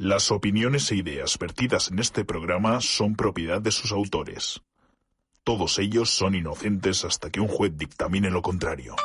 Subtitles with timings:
[0.00, 4.62] Las opiniones e ideas vertidas en este programa son propiedad de sus autores.
[5.44, 8.96] Todos ellos son inocentes hasta que un juez dictamine lo contrario.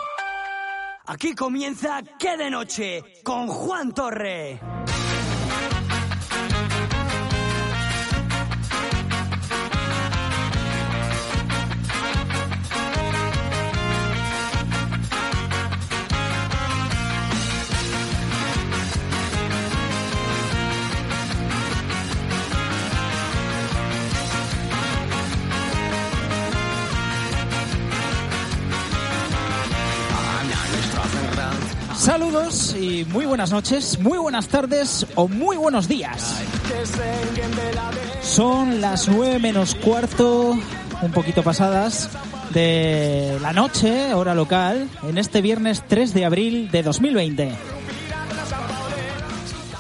[1.06, 3.03] Aquí comienza ¿Qué de noche?
[3.25, 4.62] con Juan Torre.
[32.06, 36.40] Saludos y muy buenas noches, muy buenas tardes o muy buenos días.
[38.22, 40.56] Son las nueve menos cuarto,
[41.02, 42.12] un poquito pasadas,
[42.52, 47.52] de la noche, hora local, en este viernes 3 de abril de 2020.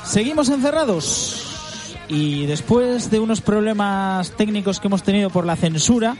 [0.03, 6.17] Seguimos encerrados y después de unos problemas técnicos que hemos tenido por la censura,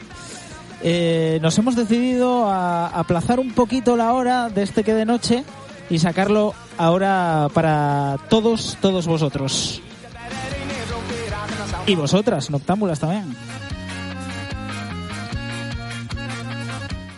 [0.84, 5.44] eh, nos hemos decidido a aplazar un poquito la hora de este que de noche
[5.90, 9.82] y sacarlo ahora para todos, todos vosotros.
[11.88, 13.36] Y vosotras, noctámbulas también.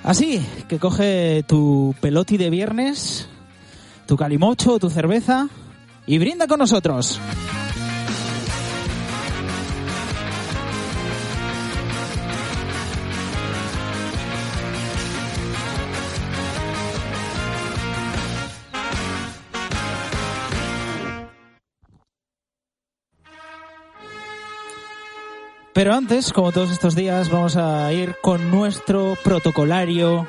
[0.03, 3.27] Así que coge tu peloti de viernes,
[4.05, 5.49] tu calimocho tu cerveza
[6.05, 7.19] y brinda con nosotros.
[25.77, 30.25] Pero antes, como todos estos días, vamos a ir con nuestro protocolario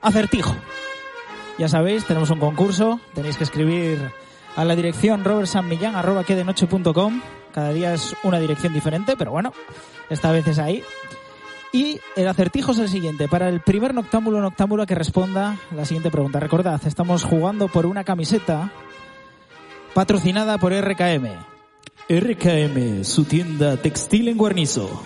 [0.00, 0.56] acertijo.
[1.58, 4.10] Ya sabéis, tenemos un concurso, tenéis que escribir
[4.56, 7.20] a la dirección robertsanmillán.com.
[7.52, 9.52] Cada día es una dirección diferente, pero bueno,
[10.08, 10.82] esta vez es ahí.
[11.70, 13.28] Y el acertijo es el siguiente.
[13.28, 16.40] Para el primer noctámbulo noctámbula que responda la siguiente pregunta.
[16.40, 18.72] Recordad, estamos jugando por una camiseta
[19.92, 21.51] patrocinada por RKM.
[22.08, 25.02] RKM, su tienda textil en Guarnizo.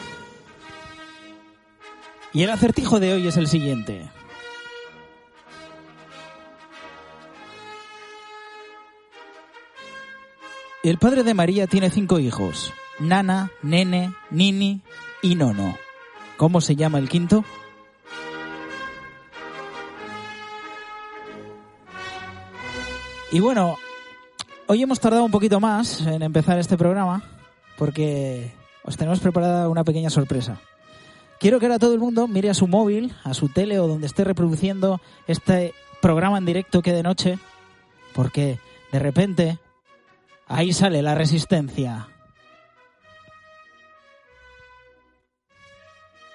[2.33, 4.09] Y el acertijo de hoy es el siguiente.
[10.83, 12.73] El padre de María tiene cinco hijos.
[12.99, 14.81] Nana, Nene, Nini
[15.21, 15.77] y Nono.
[16.37, 17.45] ¿Cómo se llama el quinto?
[23.33, 23.77] Y bueno,
[24.69, 27.23] hoy hemos tardado un poquito más en empezar este programa
[27.77, 28.53] porque
[28.85, 30.61] os tenemos preparada una pequeña sorpresa.
[31.39, 34.07] Quiero que ahora todo el mundo mire a su móvil, a su tele o donde
[34.07, 37.39] esté reproduciendo este programa en directo que de noche,
[38.15, 38.59] porque
[38.93, 39.59] de repente
[40.47, 42.09] ahí sale la resistencia.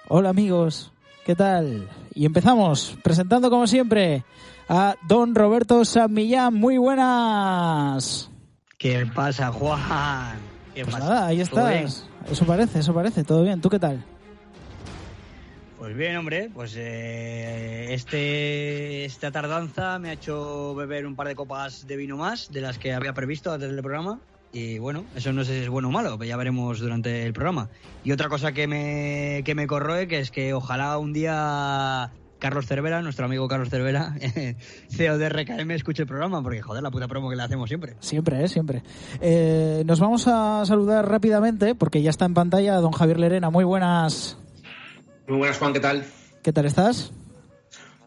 [0.07, 0.92] Hola amigos,
[1.25, 1.89] ¿qué tal?
[2.13, 4.24] Y empezamos presentando como siempre
[4.73, 6.53] a don Roberto San Millán.
[6.53, 8.31] Muy buenas.
[8.77, 10.39] ¿Qué pasa, Juan?
[10.73, 11.09] ¿Qué Pues pasa?
[11.09, 12.07] nada, ahí estás.
[12.31, 13.25] Eso parece, eso parece.
[13.25, 13.59] Todo bien.
[13.59, 14.01] ¿Tú qué tal?
[15.77, 21.35] Pues bien, hombre, pues eh, este, esta tardanza me ha hecho beber un par de
[21.35, 24.19] copas de vino más de las que había previsto antes del programa.
[24.53, 27.33] Y bueno, eso no sé si es bueno o malo, pero ya veremos durante el
[27.33, 27.67] programa.
[28.06, 32.65] Y otra cosa que me, que me corroe, que es que ojalá un día Carlos
[32.65, 34.15] Cervera, nuestro amigo Carlos Cervera,
[34.89, 37.95] CEO de RKM, escuche el programa, porque joder, la puta promo que le hacemos siempre.
[38.00, 38.48] Siempre, ¿eh?
[38.48, 38.81] Siempre.
[39.21, 43.51] Eh, nos vamos a saludar rápidamente porque ya está en pantalla don Javier Lerena.
[43.51, 44.39] Muy buenas.
[45.27, 46.03] Muy buenas, Juan, ¿qué tal?
[46.41, 47.13] ¿Qué tal estás?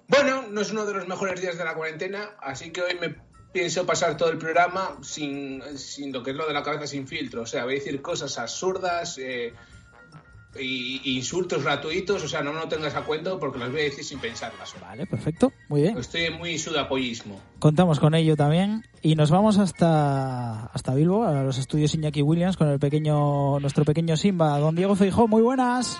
[0.08, 3.14] Bueno, no es uno de los mejores días de la cuarentena, así que hoy me
[3.52, 7.06] pienso pasar todo el programa sin, sin lo que es lo de la cabeza sin
[7.06, 7.42] filtro.
[7.42, 9.54] O sea, voy a decir cosas absurdas eh,
[10.58, 12.22] y, insultos gratuitos.
[12.22, 14.74] O sea, no me lo tengas a cuento porque las voy a decir sin pensarlas.
[14.80, 15.52] Vale, perfecto.
[15.68, 15.98] Muy bien.
[15.98, 17.40] Estoy muy sudapollismo.
[17.58, 18.84] Contamos con ello también.
[19.02, 23.84] Y nos vamos hasta, hasta Bilbo, a los estudios Iñaki Williams, con el pequeño, nuestro
[23.84, 25.28] pequeño Simba, don Diego Feijó.
[25.28, 25.98] Muy buenas.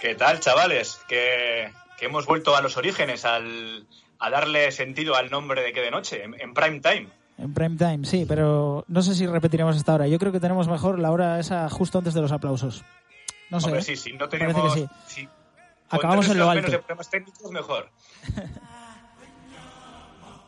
[0.00, 1.00] ¿Qué tal, chavales?
[1.08, 3.86] Que, que hemos vuelto a los orígenes, al,
[4.18, 7.08] a darle sentido al nombre de que de noche, en, en prime time.
[7.38, 10.06] En prime time, sí, pero no sé si repetiremos esta hora.
[10.06, 12.84] Yo creo que tenemos mejor la hora esa justo antes de los aplausos.
[13.52, 13.66] No sé.
[13.66, 13.84] Hombre, ¿eh?
[13.84, 14.74] sí, si no Parece tenemos...
[14.74, 14.88] que sí.
[15.06, 15.28] si
[15.90, 17.90] Acabamos en lo menos de problemas técnicos, mejor.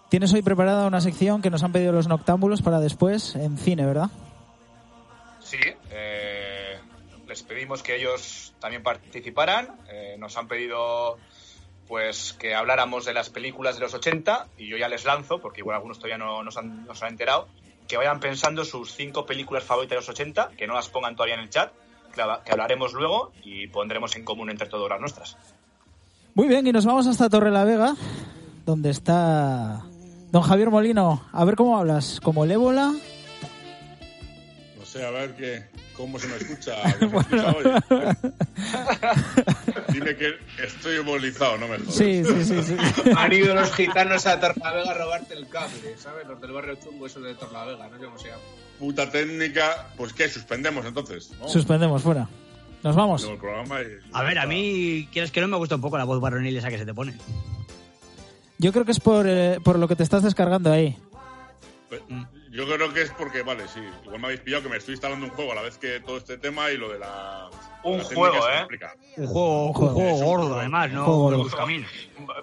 [0.09, 3.85] Tienes hoy preparada una sección que nos han pedido los noctámbulos para después en cine,
[3.85, 4.09] ¿verdad?
[5.41, 5.59] Sí,
[5.91, 6.79] eh,
[7.27, 9.77] les pedimos que ellos también participaran.
[9.91, 11.19] eh, nos han pedido
[11.87, 15.61] pues que habláramos de las películas de los 80 y yo ya les lanzo, porque
[15.61, 17.49] igual algunos todavía no nos han, nos han enterado,
[17.87, 21.35] que vayan pensando sus cinco películas favoritas de los 80, que no las pongan todavía
[21.35, 21.71] en el chat,
[22.15, 25.37] que, la- que hablaremos luego y pondremos en común entre todos las nuestras.
[26.35, 27.95] Muy bien, y nos vamos hasta Torre la Vega,
[28.67, 29.83] donde está
[30.33, 31.23] don Javier Molino.
[31.33, 32.93] A ver cómo hablas, como el ébola.
[34.79, 35.65] No sé, a ver qué,
[35.97, 36.75] cómo se me escucha.
[36.99, 37.65] ¿Cómo se escucha hoy?
[39.93, 41.95] Dime que estoy embolizado, no me jodas.
[41.95, 42.77] Sí, sí, sí, sí.
[43.17, 46.27] Han ido los gitanos a Torlavega a robarte el cable, ¿sabes?
[46.27, 48.43] Los del barrio chungo, eso de Torlavega, no sé cómo se llama.
[48.79, 51.31] Puta técnica, pues qué, suspendemos entonces.
[51.41, 51.49] ¿no?
[51.49, 52.29] Suspendemos, fuera.
[52.83, 53.23] Nos vamos.
[53.23, 55.97] Tengo el programa y- A ver, a mí, quieres que no me gusta un poco
[55.97, 57.15] la voz varonil esa que se te pone.
[58.59, 60.97] Yo creo que es por, eh, por lo que te estás descargando ahí.
[61.89, 62.03] Pues,
[62.55, 63.81] Yo creo que es porque, vale, sí.
[64.05, 66.19] Igual me habéis pillado que me estoy instalando un juego a la vez que todo
[66.19, 67.49] este tema y lo de la.
[67.83, 68.67] Un la juego, ¿eh?
[69.17, 69.99] Un juego, un juego.
[69.99, 70.59] un gordo, juego.
[70.61, 71.05] además, ¿no?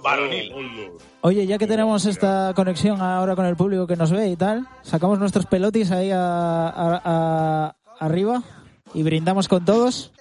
[0.04, 0.52] Varonil.
[0.52, 4.36] Juego, Oye, ya que tenemos esta conexión ahora con el público que nos ve y
[4.36, 8.44] tal, sacamos nuestros pelotis ahí a- a- a- arriba
[8.94, 10.12] y brindamos con todos.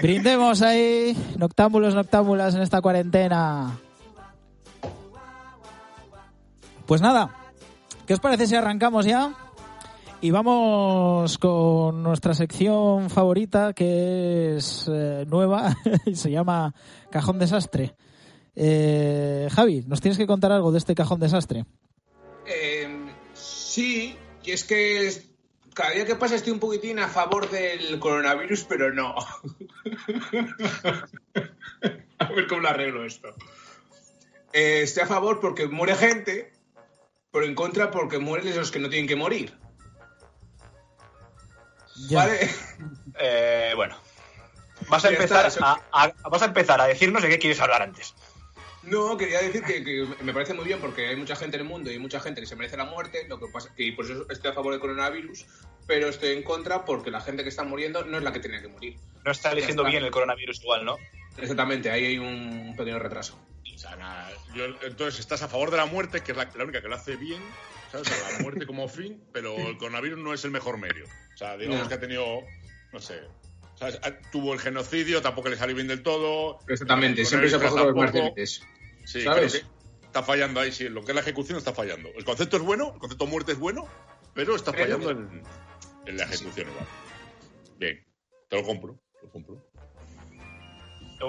[0.00, 3.72] Brindemos ahí, noctámbulos, noctámbulas en esta cuarentena.
[6.86, 7.30] Pues nada,
[8.12, 9.32] ¿qué os parece si arrancamos ya?
[10.20, 16.74] Y vamos con nuestra sección favorita, que es eh, nueva y se llama
[17.10, 17.94] Cajón Desastre.
[18.54, 21.64] Eh, Javi, ¿nos tienes que contar algo de este Cajón Desastre?
[22.44, 24.14] Eh, sí,
[24.44, 25.10] y es que
[25.72, 29.14] cada día que pasa estoy un poquitín a favor del coronavirus, pero no.
[32.18, 33.28] a ver cómo lo arreglo esto.
[34.52, 36.52] Eh, estoy a favor porque muere gente,
[37.32, 39.52] pero en contra porque mueren los que no tienen que morir.
[42.08, 42.18] Ya.
[42.18, 42.50] ¿Vale?
[43.18, 43.94] Eh, bueno.
[44.88, 48.14] Vas a, empezar a, a- vas a empezar a decirnos de qué quieres hablar antes.
[48.82, 51.68] No, quería decir que, que me parece muy bien porque hay mucha gente en el
[51.68, 53.92] mundo y hay mucha gente que se merece la muerte, lo que pasa que y
[53.92, 55.44] por eso estoy a favor del coronavirus,
[55.86, 58.60] pero estoy en contra porque la gente que está muriendo no es la que tenía
[58.60, 58.96] que morir.
[59.24, 59.90] No está eligiendo está.
[59.90, 60.96] bien el coronavirus igual, ¿no?
[61.36, 63.38] Exactamente, ahí hay un pequeño retraso.
[63.74, 66.64] O sea, nada, yo- entonces estás a favor de la muerte, que es la, la
[66.64, 67.42] única que lo hace bien,
[67.90, 68.08] ¿sabes?
[68.08, 71.04] O sea, la muerte como fin, pero el coronavirus no es el mejor medio.
[71.34, 71.88] O sea, digamos No.
[71.88, 72.40] que ha tenido,
[72.92, 73.20] no sé,
[73.76, 73.98] ¿sabes?
[74.04, 76.58] Ha- tuvo el genocidio, tampoco le salió bien del todo.
[76.68, 78.62] Exactamente, siempre se pasó con los mártires.
[79.04, 79.52] Sí, ¿Sabes?
[79.52, 82.10] creo que está fallando ahí, sí, lo que es la ejecución está fallando.
[82.14, 83.88] El concepto es bueno, el concepto muerte es bueno,
[84.34, 85.42] pero está fallando en,
[86.06, 86.86] en la ejecución igual.
[87.78, 88.04] Bien,
[88.48, 89.71] te lo compro, te lo compro.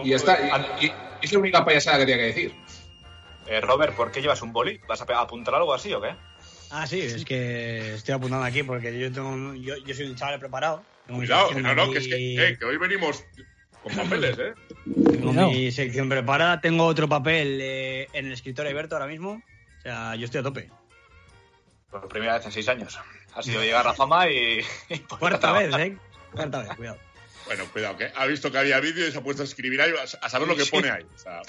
[0.03, 0.37] Y ya está,
[0.79, 2.55] y, y- y es la única payasada que tenía que decir.
[3.47, 4.79] Eh, Robert, ¿por qué llevas un boli?
[4.87, 6.15] ¿Vas a a apuntar algo así o qué?
[6.71, 10.39] Ah, sí, es que estoy apuntando aquí porque yo tengo yo, yo soy un chaval
[10.39, 10.83] preparado.
[11.07, 13.23] Cuidado, no, no, que es que, eh, que hoy venimos
[13.83, 14.53] con papeles, ¿eh?
[14.85, 15.51] Tengo Cuidado.
[15.51, 19.41] mi sección preparada, tengo otro papel eh, en el escritorio abierto ahora mismo.
[19.79, 20.69] O sea, yo estoy a tope.
[21.91, 22.97] Por primera vez en seis años.
[23.35, 24.61] Ha sido llegar la fama y...
[25.11, 25.75] a Cuarta vez.
[25.75, 25.97] ¿eh?
[26.31, 26.97] Cuarta vez, cuidado.
[27.45, 29.91] Bueno, cuidado, que ha visto que había vídeo y se ha puesto a escribir ahí
[30.21, 31.03] a, saber lo que pone ahí.
[31.03, 31.41] O sea,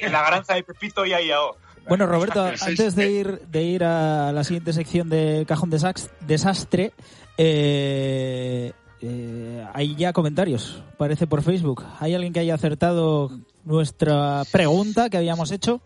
[0.00, 1.56] En la granja de Pepito y ahí oh.
[1.86, 6.92] Bueno, Roberto, antes de ir, de ir a la siguiente sección de Cajón Desastre,
[7.36, 8.72] eh,
[9.02, 11.84] eh, hay ya comentarios, parece por Facebook.
[12.00, 13.30] ¿Hay alguien que haya acertado
[13.64, 15.82] nuestra pregunta que habíamos hecho?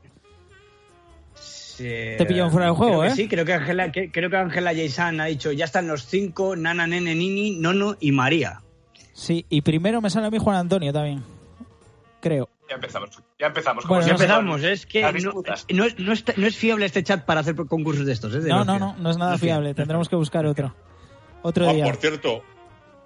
[1.79, 3.11] Te pillaron fuera del juego, ¿eh?
[3.15, 6.87] Sí, creo que Ángela, que- creo que Ángela ha dicho, ya están los cinco, Nana,
[6.87, 8.63] Nene, Nini, Nono y María.
[9.19, 11.25] Sí, y primero me sale a mí Juan Antonio también,
[12.21, 12.49] creo.
[12.69, 13.11] Ya empezamos.
[13.39, 13.85] Ya empezamos.
[13.87, 14.25] Bueno, Ya no sé.
[14.25, 17.57] empezamos, es que no, no es, no, es, no es fiable este chat para hacer
[17.57, 18.33] concursos de estos.
[18.35, 18.41] ¿eh?
[18.41, 19.47] De No, no, no, no es nada fiable.
[19.71, 20.73] fiable, tendremos que buscar otro.
[21.43, 21.85] Otro Ah, día.
[21.85, 22.43] por cierto,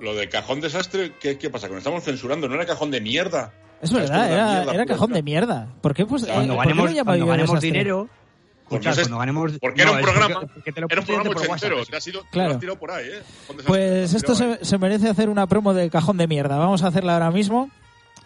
[0.01, 1.69] lo de cajón desastre, ¿qué, qué pasa?
[1.69, 3.55] Que nos estamos censurando, no era cajón de mierda.
[3.81, 4.87] Es verdad, era, mierda era pura.
[4.87, 5.69] cajón de mierda.
[5.81, 8.09] ¿Por qué, pues, Cuando eh, ¿por qué ganemos, lo llama cuando ganemos dinero...
[8.81, 9.53] Pues cuando ganemos...
[9.61, 11.97] porque era un programa- porque- porque te lo Era un programa por WhatsApp, ochentero, te
[11.97, 12.49] has ido, te Claro.
[12.49, 13.23] lo has tirado por ahí, ¿eh?
[13.67, 16.57] Pues esto se, se merece hacer una promo de cajón de mierda.
[16.59, 17.71] Vamos a hacerla ahora mismo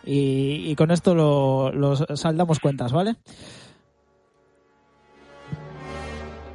[0.04, 3.16] y, y con esto lo, lo saldamos cuentas, ¿vale?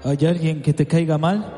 [0.04, 1.58] ¿Hay alguien que te caiga mal?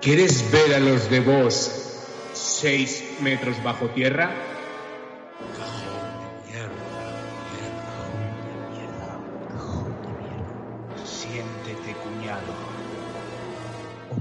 [0.00, 1.70] ¿Quieres ver a los de vos
[2.32, 4.30] seis metros bajo tierra?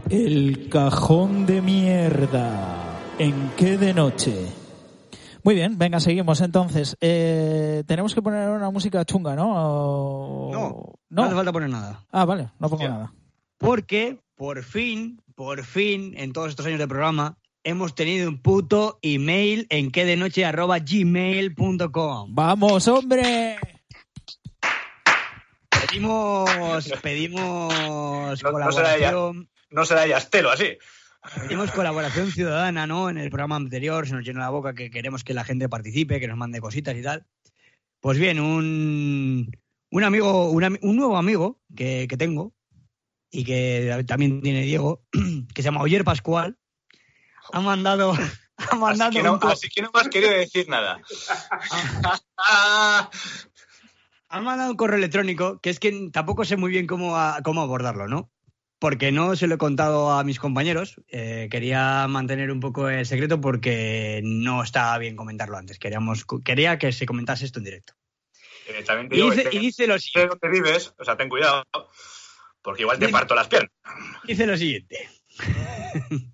[0.09, 2.99] El cajón de mierda.
[3.19, 4.47] ¿En qué de noche?
[5.43, 6.95] Muy bien, venga, seguimos entonces.
[7.01, 9.51] Eh, tenemos que poner una música chunga, ¿no?
[9.55, 12.05] O- No, no hace falta poner nada.
[12.11, 12.89] Ah, vale, no pongo Hostia.
[12.89, 13.13] nada.
[13.57, 18.99] Porque, por fin, por fin, en todos estos años de programa, hemos tenido un puto
[19.01, 22.33] email en que de noche arroba gmail.com.
[22.33, 23.57] ¡Vamos, hombre!
[25.69, 26.49] Pedimos,
[27.01, 27.73] pedimos
[28.43, 30.77] No- no No será ella Estelo así.
[31.41, 33.09] pedimos colaboración ciudadana, ¿no?
[33.09, 36.19] En el programa anterior se nos llenó la boca que queremos que la gente participe,
[36.19, 37.25] que nos mande cositas y tal.
[37.99, 39.51] Pues bien, un,
[39.91, 42.53] un amigo, un, un nuevo amigo que, que tengo
[43.29, 45.03] y que también tiene Diego,
[45.53, 46.57] que se llama Oyer Pascual,
[47.51, 48.13] ha mandado,
[48.57, 51.01] ha mandado Así que, no, un co- así que no me has querido decir nada.
[54.29, 57.61] ha mandado un correo electrónico que es que tampoco sé muy bien cómo, a- cómo
[57.61, 58.31] abordarlo, ¿no?
[58.79, 61.01] Porque no se lo he contado a mis compañeros.
[61.07, 65.79] eh, quería mantener un poco el secreto porque no estaba bien comentarlo antes.
[65.79, 67.93] Queríamos, quería que se comentase esto en directo.
[68.67, 70.35] Eh, también te Y digo, dice, y dice lo siguiente.
[70.39, 71.63] dónde vives, o sea, ten cuidado,
[72.61, 73.71] porque igual te parto las piernas.
[74.27, 75.09] dice lo siguiente.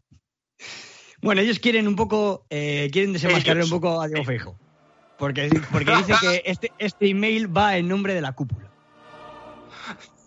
[1.22, 3.72] bueno, ellos quieren un poco, eh, quieren desenmascarar Ellos.
[3.72, 4.60] un poco a Diego Feijo.
[5.18, 8.70] Porque, porque dice que este, este email va en nombre de la cúpula.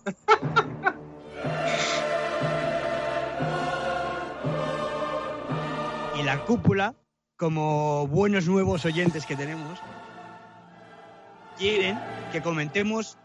[6.27, 6.95] la cúpula,
[7.37, 9.79] como buenos nuevos oyentes que tenemos,
[11.57, 11.99] quieren
[12.33, 13.17] que comentemos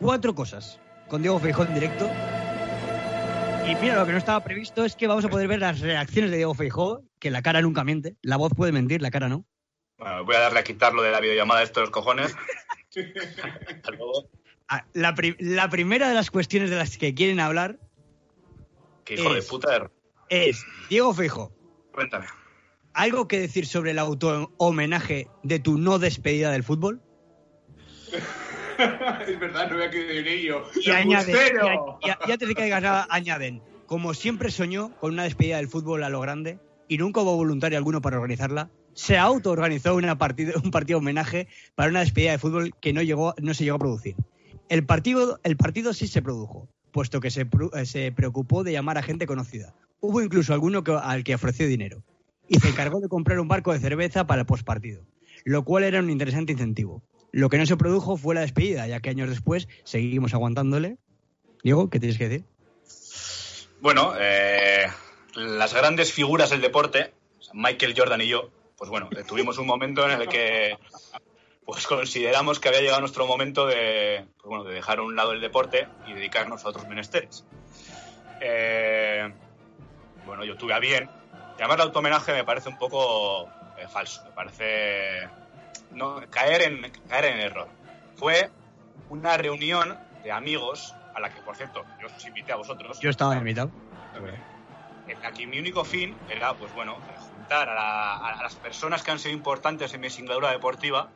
[0.00, 0.80] cuatro cosas.
[1.08, 2.10] con Diego Feijó en directo.
[3.68, 6.30] Y mira, lo que no estaba previsto es que vamos a poder ver las reacciones
[6.30, 8.16] de Diego Feijó, que la cara nunca miente.
[8.22, 9.44] La voz puede mentir, la cara no.
[9.98, 12.34] Bueno, voy a darle a quitarlo de la videollamada de estos cojones.
[13.68, 14.30] Hasta luego.
[14.68, 17.78] Ah, La, pri- la primera de las cuestiones de las que quieren hablar
[19.04, 19.90] Que hijo de Es- puta.
[20.30, 21.52] es, Diego Feijó,
[21.92, 22.26] Cuéntame.
[22.96, 27.00] ¿Algo que decir sobre el auto-homenaje de tu no despedida del fútbol?
[29.28, 30.62] es verdad, no había quedado en ello.
[30.82, 31.36] Y añaden,
[32.02, 35.56] y, a- y antes de que digas nada, añaden, como siempre soñó con una despedida
[35.56, 40.18] del fútbol a lo grande y nunca hubo voluntario alguno para organizarla, se autoorganizó una
[40.18, 43.76] partido, un partido homenaje para una despedida de fútbol que no, llegó, no se llegó
[43.76, 44.16] a producir.
[44.68, 48.98] El partido, el partido sí se produjo, puesto que se, eh, se preocupó de llamar
[48.98, 49.74] a gente conocida.
[50.00, 52.02] Hubo incluso alguno que- al que ofreció dinero
[52.48, 55.02] y se encargó de comprar un barco de cerveza para el postpartido,
[55.44, 57.02] lo cual era un interesante incentivo.
[57.32, 60.96] Lo que no se produjo fue la despedida, ya que años después seguimos aguantándole.
[61.62, 62.44] Diego, ¿qué tienes que decir?
[63.80, 64.86] Bueno, eh,
[65.34, 67.12] las grandes figuras del deporte,
[67.52, 70.76] Michael Jordan y yo, pues bueno, eh, tuvimos un momento en el que
[71.64, 75.32] pues consideramos que había llegado nuestro momento de, pues bueno, de dejar a un lado
[75.32, 77.44] el deporte y dedicarnos a otros menesteres.
[78.40, 79.28] Eh,
[80.24, 81.10] bueno, yo tuve a bien.
[81.58, 85.28] Llamarlo automenaje me parece un poco eh, falso, me parece
[85.90, 87.68] no, caer, en, caer en error.
[88.16, 88.50] Fue
[89.08, 93.08] una reunión de amigos a la que, por cierto, yo os invité a vosotros Yo
[93.10, 93.70] estaba invitado.
[94.14, 96.96] en la que mi único fin era, pues bueno,
[97.30, 101.08] juntar a, la- a las personas que han sido importantes en mi singladura deportiva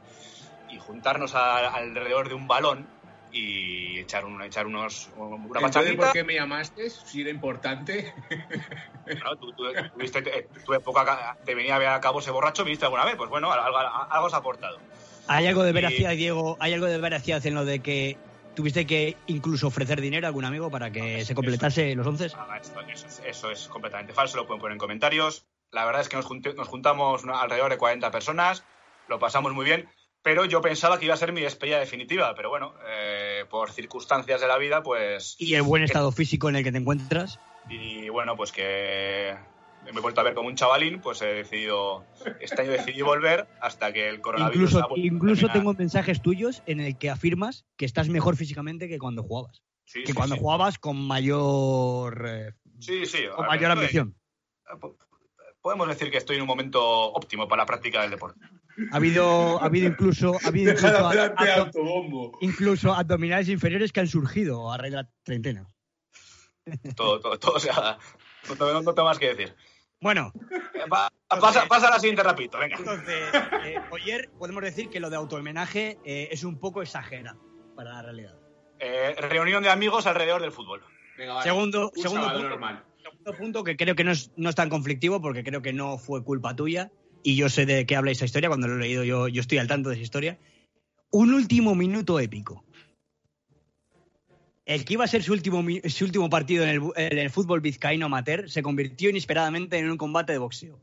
[0.68, 2.86] y juntarnos a- alrededor de un balón
[3.32, 5.94] y echar, un, echar unos, una Entonces.
[5.96, 6.90] ¿por qué me llamaste?
[6.90, 8.12] Si era importante.
[9.06, 9.64] Bueno, tú, tú-
[9.94, 13.04] tuviste eh, tu época, ca- te venía a ver a cabo ese borracho, ¿viniste alguna
[13.04, 13.16] vez?
[13.16, 14.78] Pues bueno, algo, algo has aportado.
[15.28, 16.56] ¿Hay algo de Y- veracidad, Diego?
[16.60, 18.18] ¿Hay algo de veracidad en lo de que
[18.54, 22.28] tuviste que incluso ofrecer dinero a algún amigo para que Eso- se completase los once?
[22.36, 25.46] Ah, esto- eso, es, eso es completamente falso, lo pueden poner en comentarios.
[25.72, 28.64] La verdad es que nos, junté- nos juntamos una- alrededor de 40 personas,
[29.08, 29.88] lo pasamos muy bien,
[30.22, 33.19] pero yo pensaba que iba a ser mi despedida definitiva, pero bueno, eh,
[33.50, 35.36] por circunstancias de la vida, pues...
[35.38, 37.38] ¿Y el buen estado físico en el que te encuentras?
[37.68, 39.34] Y bueno, pues que
[39.92, 42.04] me he vuelto a ver como un chavalín, pues he decidido,
[42.40, 44.72] este año decidí volver hasta que el coronavirus...
[44.72, 49.22] Incluso, incluso tengo mensajes tuyos en el que afirmas que estás mejor físicamente que cuando
[49.22, 49.62] jugabas.
[49.84, 50.40] Sí, que sí, cuando sí.
[50.40, 53.24] jugabas con mayor, eh, Sí, sí.
[53.34, 54.16] con ver, mayor estoy- ambición.
[55.60, 56.82] Podemos decir que estoy en un momento
[57.12, 58.40] óptimo para la práctica del deporte.
[58.92, 61.70] Ha habido, ha habido incluso, ha habido Deja de
[62.40, 65.66] incluso, abdominales inferiores que han surgido a raíz de la treintena.
[66.94, 67.98] Todo, todo, todo, o sea,
[68.48, 69.54] no, tengo- no tengo más que decir.
[70.00, 70.32] Bueno,
[70.74, 72.76] Eh, pa- pasa, pasa a la siguiente rapidito, venga.
[72.78, 73.28] entonces,
[73.64, 77.38] eh, Oyer, podemos decir que lo de autohomenaje eh, es un poco exagerado
[77.76, 78.34] para la realidad.
[78.78, 80.82] Eh, reunión de amigos alrededor del fútbol.
[81.18, 81.44] Venga, vale.
[81.44, 82.84] Segundo, Un segundo punto, normal.
[83.02, 85.98] segundo punto que creo que no es, no es tan conflictivo porque creo que no
[85.98, 86.90] fue culpa tuya
[87.22, 89.68] y yo sé de qué habla esa historia, cuando lo he leído yo, estoy al
[89.68, 90.38] tanto de esa historia.
[91.10, 92.64] Un último minuto épico.
[94.64, 98.48] El que iba a ser su último, partido en el, en el fútbol vizcaíno amateur
[98.48, 100.78] se convirtió inesperadamente en un combate de boxeo.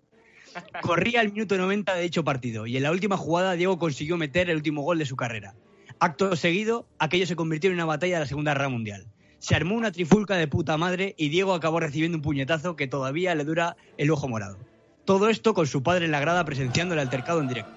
[0.81, 4.49] Corría el minuto 90 de dicho partido y en la última jugada Diego consiguió meter
[4.49, 5.55] el último gol de su carrera.
[5.99, 9.07] Acto seguido, aquello se convirtió en una batalla de la Segunda Guerra Mundial.
[9.39, 13.35] Se armó una trifulca de puta madre y Diego acabó recibiendo un puñetazo que todavía
[13.35, 14.57] le dura el ojo morado.
[15.07, 17.71] Todo esto con su padre en la grada presenciando el altercado en directo.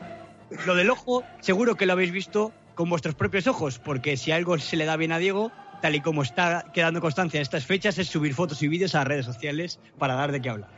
[0.67, 4.59] Lo del ojo, seguro que lo habéis visto con vuestros propios ojos, porque si algo
[4.59, 7.99] se le da bien a Diego, tal y como está quedando constancia en estas fechas,
[7.99, 10.71] es subir fotos y vídeos a las redes sociales para dar de qué hablar.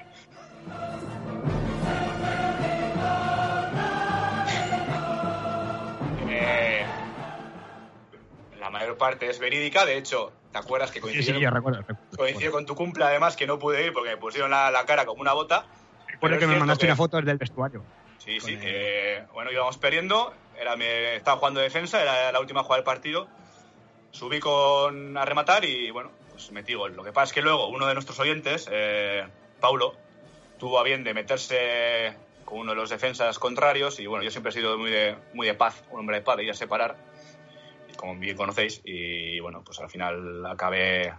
[6.28, 6.84] Eh,
[8.60, 11.82] la mayor parte es verídica, de hecho, ¿te acuerdas que coincidió, recuerdo.
[12.14, 15.06] coincidió con tu cumple además que no pude ir porque me pusieron la, la cara
[15.06, 15.64] como una bota?
[16.22, 17.84] Recuerdo Pero que me mandaste que- una foto desde el vestuario.
[18.18, 18.52] Sí, sí.
[18.52, 20.32] El- eh, bueno, íbamos perdiendo.
[20.56, 23.26] Era, me, estaba jugando defensa, era la última jugada del partido.
[24.12, 26.94] Subí con a rematar y bueno, pues metí gol.
[26.94, 29.26] Lo que pasa es que luego uno de nuestros oyentes, eh,
[29.60, 29.96] Paulo,
[30.60, 34.50] tuvo a bien de meterse con uno de los defensas contrarios y bueno, yo siempre
[34.50, 36.96] he sido muy de, muy de paz, un hombre de paz, de ir a separar,
[37.96, 41.12] como bien conocéis, y bueno, pues al final acabé,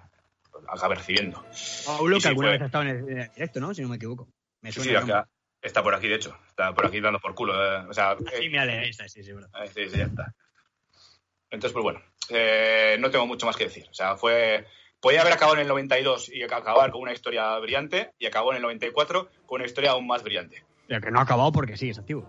[0.69, 1.43] acabé recibiendo.
[1.85, 3.73] Paulo, que sí, alguna fue- vez ha estado en el directo, ¿no?
[3.73, 4.27] Si no me equivoco.
[4.63, 5.29] Me Sí, suena sí, acá-
[5.61, 7.53] está por aquí de hecho, está por aquí dando por culo.
[7.53, 9.47] eh, o sea, sí, eh, mira, ahí está, sí, seguro.
[9.53, 10.33] Ahí sí, sí, ya está.
[11.51, 13.85] Entonces, pues bueno, eh, no tengo mucho más que decir.
[13.89, 14.65] O sea, fue.
[14.99, 18.55] Podía haber acabado en el 92 y acabar con una historia brillante, y acabó en
[18.57, 20.63] el 94 con una historia aún más brillante.
[20.87, 22.25] Pero que no ha acabado porque sigue activo.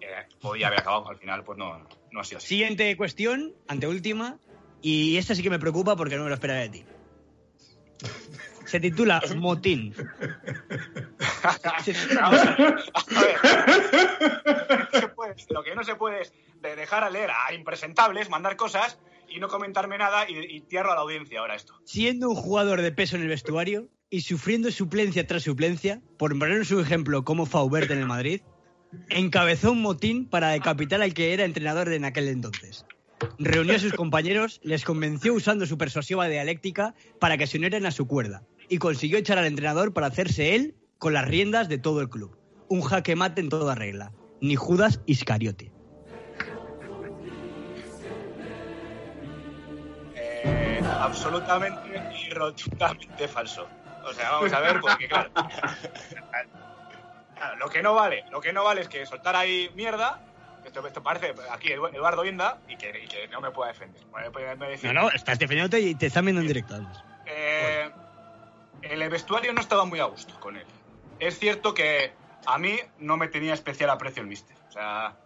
[0.00, 0.06] Eh,
[0.40, 2.48] podía haber acabado, al final, pues no, no ha sido así.
[2.48, 4.38] Siguiente cuestión, anteúltima.
[4.80, 6.84] Y este sí que me preocupa porque no me lo esperaba de ti.
[8.64, 9.94] Se titula Motín.
[15.50, 19.40] Lo que no se puede es de dejar a leer a impresentables, mandar cosas y
[19.40, 21.74] no comentarme nada y, y a la audiencia ahora esto.
[21.84, 26.64] Siendo un jugador de peso en el vestuario y sufriendo suplencia tras suplencia, por poner
[26.64, 28.40] su ejemplo como Faubert en el Madrid,
[29.10, 32.86] encabezó un motín para decapitar al que era entrenador en aquel entonces.
[33.38, 37.90] Reunió a sus compañeros, les convenció usando su persuasiva dialéctica para que se unieran a
[37.90, 42.00] su cuerda y consiguió echar al entrenador para hacerse él con las riendas de todo
[42.00, 42.36] el club.
[42.68, 44.12] Un jaque mate en toda regla.
[44.40, 45.72] Ni Judas Iscariote.
[50.14, 51.80] Eh, absolutamente
[52.26, 53.66] y rotundamente falso.
[54.04, 55.30] O sea, vamos a ver, porque claro,
[57.34, 60.20] claro, lo que no vale, lo que no vale es que soltar ahí mierda.
[60.64, 64.02] Esto, esto parece aquí Edu- Eduardo Vienda y que, y que no me pueda defender.
[64.58, 66.74] Me decir, No, no, estás defendiéndote y te están viendo en directo.
[66.74, 67.02] además.
[67.26, 67.90] Eh,
[68.82, 70.66] el vestuario no estaba muy a gusto con él.
[71.20, 72.12] Es cierto que
[72.46, 74.56] a mí no me tenía especial aprecio el mister.
[74.68, 75.16] O sea,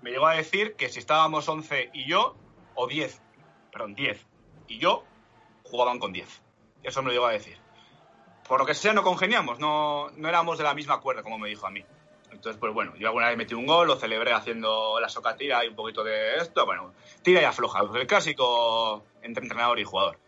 [0.00, 2.36] me llegó a decir que si estábamos 11 y yo,
[2.74, 3.20] o 10,
[3.70, 4.26] perdón, 10,
[4.68, 5.04] y yo,
[5.64, 6.42] jugaban con 10.
[6.82, 7.58] Eso me lo llegó a decir.
[8.48, 11.48] Por lo que sea, no congeniamos, no, no éramos de la misma cuerda, como me
[11.48, 11.84] dijo a mí.
[12.32, 15.68] Entonces, pues bueno, yo alguna vez metí un gol, lo celebré haciendo la socatira y
[15.68, 20.18] un poquito de esto, bueno, tira y afloja, el clásico entre entrenador y jugador.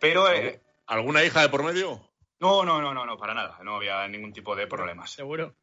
[0.00, 2.00] Pero eh, ¿Alguna hija de por medio?
[2.40, 3.58] No, no, no, no, no, para nada.
[3.62, 5.10] No había ningún tipo de problemas.
[5.12, 5.54] Seguro.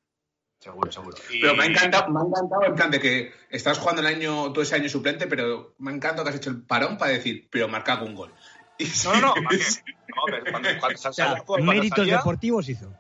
[0.59, 1.17] Seguro, seguro.
[1.31, 4.07] Y- Pero me ha encantado, me ha encantado en plan de que estás jugando el
[4.07, 7.11] año, todo ese año suplente, pero me ha encantado que has hecho el parón para
[7.11, 8.33] decir, pero marcado un gol.
[8.79, 9.41] Y No, no, no.
[9.41, 12.91] No, pero cuando, cuando sal- O sea, salía- cuando méritos salía- deportivos hizo.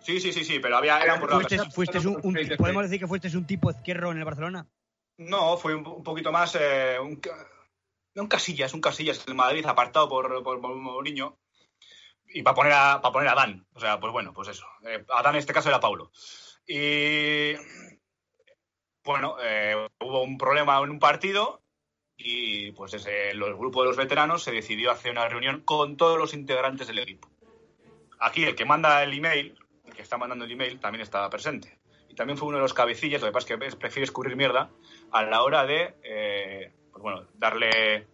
[0.00, 1.40] Sí, sí, sí, sí, pero había, era muy raro.
[1.40, 4.66] Fuiste, fuiste un, un- ¿Podemos decir que fuiste un tipo izquierdo en el Barcelona?
[5.18, 6.56] No, fue un, un poquito más.
[6.58, 7.20] eh, un,
[8.16, 11.38] un casillas, un casillas en Madrid, apartado por, por, por Mourinho.
[12.32, 13.66] Y para poner, a, para poner a Dan.
[13.74, 14.66] O sea, pues bueno, pues eso.
[14.86, 16.10] Eh, Adán en este caso era Paulo.
[16.66, 17.54] Y.
[19.02, 21.62] Bueno, eh, hubo un problema en un partido
[22.22, 26.18] y pues desde el grupo de los veteranos se decidió hacer una reunión con todos
[26.18, 27.30] los integrantes del equipo.
[28.18, 31.78] Aquí el que manda el email, el que está mandando el email, también estaba presente.
[32.08, 34.70] Y también fue uno de los cabecillas, lo que pasa es que prefiere escurrir mierda
[35.12, 38.06] a la hora de, eh, pues bueno, darle,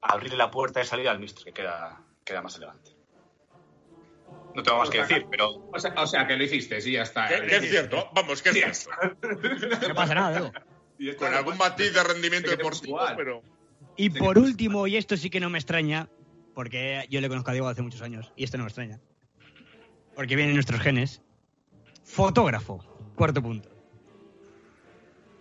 [0.00, 2.99] abrirle la puerta de salida al mister, que queda, queda más elegante.
[4.54, 7.02] No tengo más que decir, pero O sea, o sea, que lo hiciste, sí, ya
[7.02, 7.28] está.
[7.28, 8.90] Que, que es cierto, vamos, que es cierto.
[9.88, 10.52] No pasa nada, Diego.
[10.98, 13.42] Y Con algún matiz de rendimiento deportivo, pero.
[13.96, 16.08] Y por último, y esto sí que no me extraña,
[16.54, 19.00] porque yo le conozco a Diego hace muchos años, y esto no me extraña,
[20.14, 21.22] porque vienen nuestros genes,
[22.04, 22.78] fotógrafo,
[23.16, 23.68] cuarto punto.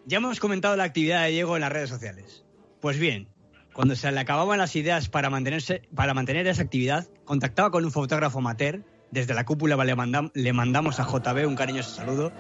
[0.05, 2.43] Ya hemos comentado la actividad de Diego en las redes sociales.
[2.79, 3.27] Pues bien,
[3.73, 7.91] cuando se le acababan las ideas para, mantenerse, para mantener esa actividad, contactaba con un
[7.91, 12.31] fotógrafo amateur, desde la cúpula le, mandam- le mandamos a JB un cariñoso saludo,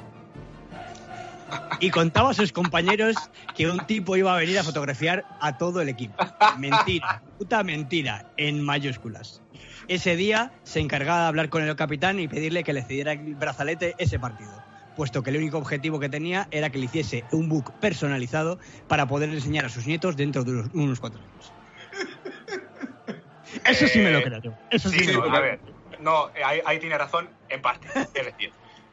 [1.79, 3.15] y contaba a sus compañeros
[3.55, 6.13] que un tipo iba a venir a fotografiar a todo el equipo.
[6.57, 9.41] Mentira, puta mentira, en mayúsculas.
[9.87, 13.35] Ese día se encargaba de hablar con el capitán y pedirle que le cediera el
[13.35, 14.61] brazalete ese partido,
[14.95, 19.07] puesto que el único objetivo que tenía era que le hiciese un book personalizado para
[19.07, 21.53] poder enseñar a sus nietos dentro de unos, unos cuatro años.
[23.65, 24.53] Eso sí me lo creo.
[24.69, 25.35] Eso sí, Sí, me lo creo.
[25.35, 25.61] a ver,
[25.99, 27.87] no, ahí, ahí tiene razón en parte.
[28.13, 28.51] Es decir,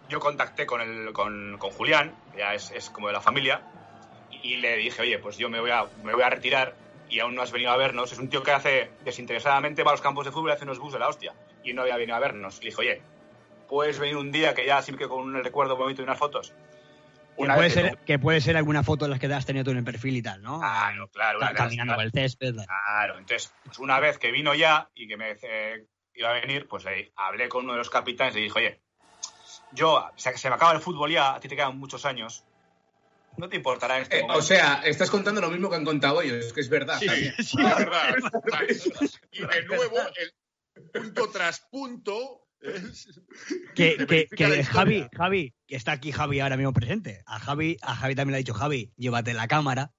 [0.09, 3.63] yo contacté con, el, con, con Julián, que ya es, es como de la familia,
[4.43, 6.75] y le dije, oye, pues yo me voy, a, me voy a retirar
[7.09, 8.13] y aún no has venido a vernos.
[8.13, 10.79] Es un tío que hace desinteresadamente va a los campos de fútbol y hace unos
[10.79, 11.35] bus de la hostia.
[11.65, 12.59] Y no había venido a vernos.
[12.61, 13.03] Le dije, oye,
[13.69, 16.53] puedes venir un día que ya siempre con un recuerdo bonito y unas fotos.
[17.37, 19.77] Que puede, ser, que puede ser alguna foto de las que has tenido tú en
[19.79, 20.59] el perfil y tal, ¿no?
[20.59, 21.39] Claro, claro.
[21.39, 22.55] una las- caminando por el césped.
[22.55, 25.85] Claro, entonces, pues una vez que vino ya y que me eh,
[26.17, 28.81] iba a venir, pues le hablé con uno de los capitanes y le dije, oye,
[29.73, 32.45] yo, se, se me acaba el fútbol ya, a ti te quedan muchos años,
[33.37, 34.39] no te importará este Eh, momento.
[34.39, 36.99] o sea, estás contando lo mismo que han contado ellos, es que es verdad.
[36.99, 38.15] Sí, es verdad.
[39.33, 39.97] Y de nuevo,
[40.75, 42.47] el punto tras punto.
[42.61, 43.09] es-
[43.75, 43.97] Que,
[44.37, 44.65] que.
[44.65, 47.23] Javi, Javi, que está aquí Javi ahora mismo presente.
[47.27, 49.93] A Javi, a Javi también le ha dicho, Javi, llévate la cámara,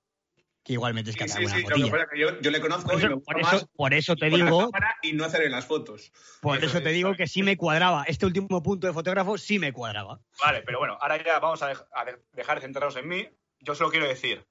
[0.68, 1.92] que igual metes que Sí, hacer sí, alguna sí, lo que fotilla.
[1.92, 3.70] pasa es que yo, yo le conozco Por y me eso, gusta por más eso,
[3.76, 4.70] por eso te digo,
[5.02, 6.12] y no hacerle las fotos.
[6.42, 8.04] por Eso eso te es, digo que sí me cuadraba.
[8.06, 10.20] Este último punto de fotógrafo sí me cuadraba.
[10.44, 13.30] Vale, pero bueno, ahora ya vamos a, dej- a de- dejar de centrarnos en mí.
[13.62, 14.46] Yo solo quiero decir,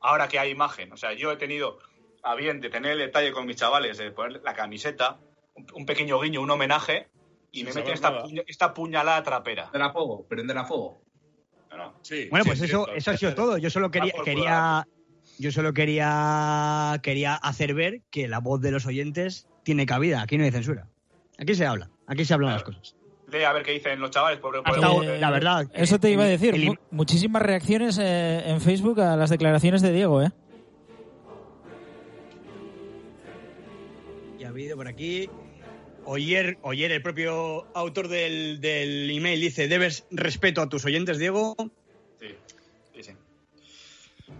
[0.00, 1.78] ahora que hay imagen, o sea, yo he tenido
[2.22, 5.18] a bien de tener el detalle con mis chavales, de poner la camiseta,
[5.54, 7.08] un, un pequeño guiño, un homenaje,
[7.50, 9.70] y me meten esta, puña- esta puñalada trapera.
[9.72, 11.02] De la fuego, prender a fuego.
[11.70, 11.98] No, no.
[12.02, 13.56] Sí, Bueno, sí, pues es eso, eso ha sido todo.
[13.56, 14.12] Yo solo quería,
[15.42, 20.22] Yo solo quería, quería hacer ver que la voz de los oyentes tiene cabida.
[20.22, 20.86] Aquí no hay censura.
[21.36, 21.90] Aquí se habla.
[22.06, 22.94] Aquí se hablan las cosas.
[23.44, 24.38] A ver qué dicen los chavales.
[24.64, 25.68] Ha estado- por- la verdad.
[25.74, 26.54] Eso te iba a decir.
[26.54, 30.30] el- muchísimas reacciones eh, en Facebook a las declaraciones de Diego, ¿eh?
[34.38, 35.28] Y ha habido por aquí.
[36.04, 41.56] Oyer, Oyer, el propio autor del, del email, dice: Debes respeto a tus oyentes, Diego.
[42.20, 42.28] Sí.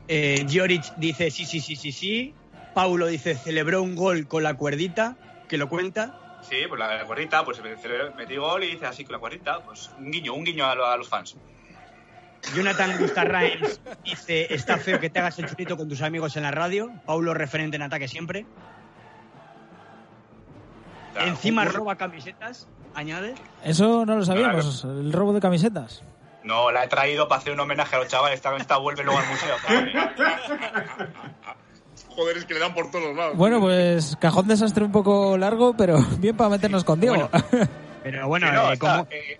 [0.08, 0.44] Eh,
[0.96, 2.34] dice: Sí, sí, sí, sí, sí.
[2.74, 5.16] Paulo dice: Celebró un gol con la cuerdita,
[5.48, 6.12] que lo cuenta.
[6.42, 7.60] Sí, pues la, la cuerdita, pues
[8.16, 10.86] metí gol y dice así con la cuerdita, pues un guiño, un guiño a, lo-
[10.86, 11.36] a los fans.
[12.54, 16.50] Jonathan Gustarraens dice: Está feo que te hagas el chulito con tus amigos en la
[16.50, 16.90] radio.
[17.06, 18.44] Paulo, referente en ataque siempre.
[21.12, 23.34] Claro, Encima roba camisetas, añade.
[23.64, 26.02] Eso no lo sabíamos, el robo de camisetas.
[26.44, 28.36] No, la he traído para hacer un homenaje a los chavales.
[28.36, 29.56] Esta, esta vuelve luego al museo.
[32.08, 33.36] Joder, es que le dan por todos lados.
[33.36, 37.30] Bueno, pues cajón desastre un poco largo, pero bien para meternos con Diego.
[38.02, 39.38] Pero bueno, Sí, no, eh, está, como- eh,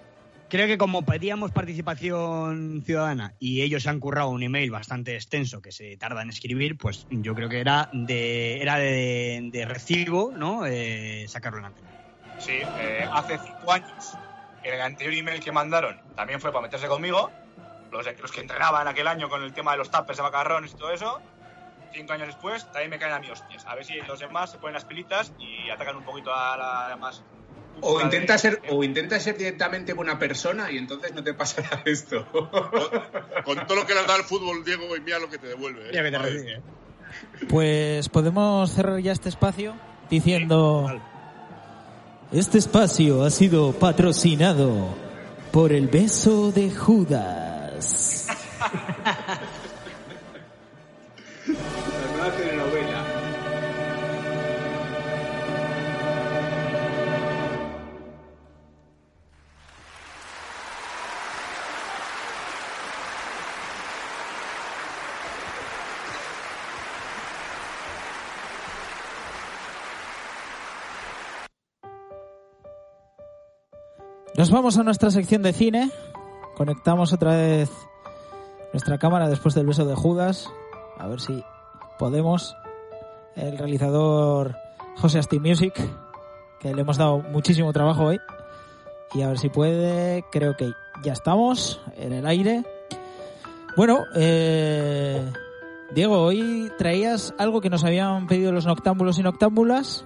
[0.49, 5.73] creo que como pedíamos participación ciudadana y ellos han currado un email bastante extenso que
[5.73, 10.65] se tarda en escribir, pues yo creo que era de era de, de recibo, ¿no?
[10.65, 11.89] Eh, sacarlo en antena.
[12.39, 14.13] Sí, eh, hace cinco años,
[14.65, 17.31] el anterior email que mandaron también fue para meterse conmigo.
[17.91, 20.77] Los, los que entrenaban aquel año con el tema de los tapers de macarrones y
[20.77, 21.21] todo eso.
[21.93, 23.67] Cinco años después, también me caen a mí hostias.
[23.67, 26.57] A ver si los demás se ponen las pilitas y atacan un poquito a
[26.89, 27.23] la más.
[27.83, 31.83] O intenta de- ser, o intenta ser directamente buena persona y entonces no te pasará
[31.85, 32.27] esto.
[33.45, 35.89] Con todo lo que le da el fútbol, Diego, y mira lo que te devuelve.
[35.89, 36.03] ¿eh?
[36.03, 36.61] Mira que
[37.41, 37.47] te.
[37.47, 39.75] Pues podemos cerrar ya este espacio
[40.09, 40.87] diciendo...
[42.33, 44.95] Este espacio ha sido patrocinado
[45.51, 48.27] por el beso de Judas.
[74.43, 75.89] Nos vamos a nuestra sección de cine.
[76.57, 77.71] Conectamos otra vez
[78.73, 80.51] nuestra cámara después del beso de Judas.
[80.99, 81.45] A ver si
[81.97, 82.57] podemos.
[83.37, 84.57] El realizador
[84.97, 85.75] José Asti Music,
[86.59, 88.19] que le hemos dado muchísimo trabajo hoy.
[89.15, 90.25] Y a ver si puede.
[90.33, 90.73] Creo que
[91.05, 92.65] ya estamos en el aire.
[93.77, 95.25] Bueno, eh,
[95.95, 100.05] Diego, hoy traías algo que nos habían pedido los noctámbulos y noctámbulas,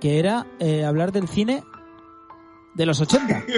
[0.00, 1.62] que era eh, hablar del cine
[2.74, 3.44] de los 80.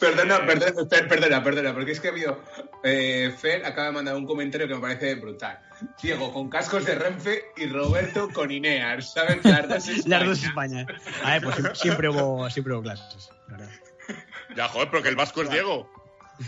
[0.00, 2.40] Perdona, perdona, per- perdona, perdona, porque es que ha habido.
[2.82, 5.60] eh, Fer acaba de mandar un comentario que me parece brutal.
[6.02, 9.44] Diego con cascos de Renfe y Roberto con Ineas, ¿sabes?
[9.44, 10.86] Las dos Las dos España.
[10.88, 11.00] España.
[11.22, 13.28] A ver, pues siempre, hubo, siempre hubo clases.
[14.56, 15.90] Ya, joder, pero que el vasco es Diego.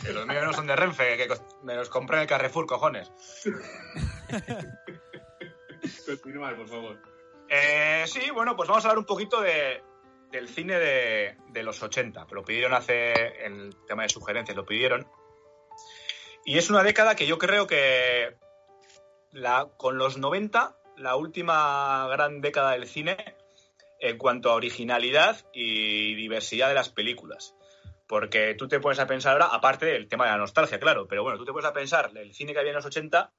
[0.03, 1.29] Que los míos no son de Renfe, que
[1.63, 3.11] me los compré en el Carrefour, cojones.
[6.07, 6.99] Continúa, por favor.
[7.55, 9.83] Eh, sí, bueno, pues vamos a hablar un poquito de,
[10.31, 12.27] del cine de, los 80.
[12.31, 13.13] Lo pidieron hace,
[13.45, 15.07] el tema de sugerencias, lo pidieron.
[16.47, 18.39] Y es una década que yo creo que
[19.77, 23.37] con los 90, la última gran década del cine
[24.01, 27.55] en cuanto a originalidad y diversidad de las películas.
[28.09, 31.23] Porque tú te pones a pensar ahora, aparte del tema de la nostalgia, claro, pero
[31.23, 33.31] bueno, tú te pones a pensar el cine que había en los 80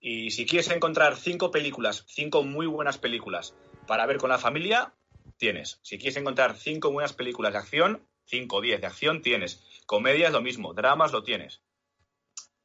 [0.00, 3.54] y si quieres encontrar cinco películas, cinco muy buenas películas
[3.86, 4.94] para ver con la familia,
[5.36, 5.78] tienes.
[5.82, 9.62] Si quieres encontrar cinco buenas películas de acción, cinco o diez de acción, tienes.
[9.84, 11.60] Comedias lo mismo, dramas lo tienes.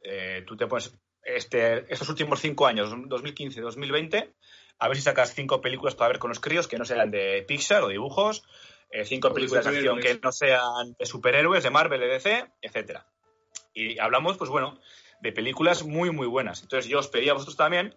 [0.02, 0.94] Eh, tú te pones
[1.24, 4.34] este, estos últimos cinco años, 2015, 2020,
[4.78, 7.44] a ver si sacas cinco películas para ver con los críos que no sean de
[7.48, 8.44] Pixar o dibujos,
[8.92, 12.46] eh, cinco O películas de acción que no sean de superhéroes, de Marvel, de DC,
[12.62, 13.08] etcétera.
[13.74, 14.80] Y hablamos, pues bueno,
[15.22, 16.62] de películas muy, muy buenas.
[16.64, 17.96] Entonces yo os pedí a vosotros también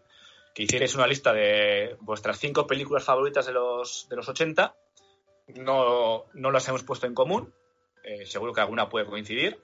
[0.54, 4.74] que hicierais una lista de vuestras cinco películas favoritas de los, de los 80.
[5.57, 7.52] No, no las hemos puesto en común.
[8.04, 9.59] Eh, seguro que alguna puede coincidir.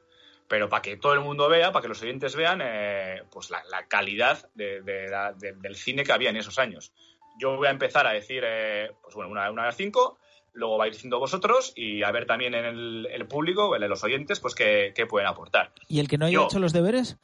[0.46, 3.64] Pero para que todo el mundo vea, para que los oyentes vean, eh, pues la,
[3.70, 6.92] la calidad de- de la- de- del cine que había en esos años.
[7.40, 10.18] Yo voy a empezar a decir, eh, pues bueno, una, una de las cinco,
[10.52, 14.38] luego vais diciendo vosotros y a ver también en el, el público, en los oyentes,
[14.38, 15.72] pues qué, qué pueden aportar.
[15.88, 16.44] ¿Y el que no haya Yo.
[16.44, 17.16] hecho los deberes?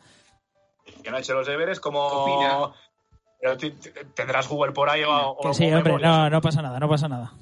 [1.03, 2.07] Que no ha hecho los deberes, como...
[2.07, 2.73] Opina.
[3.41, 3.57] Pero
[4.15, 6.11] tendrás Google por ahí o, o- Que sí, o hombre, memorias.
[6.11, 7.33] no, no pasa nada, no pasa nada.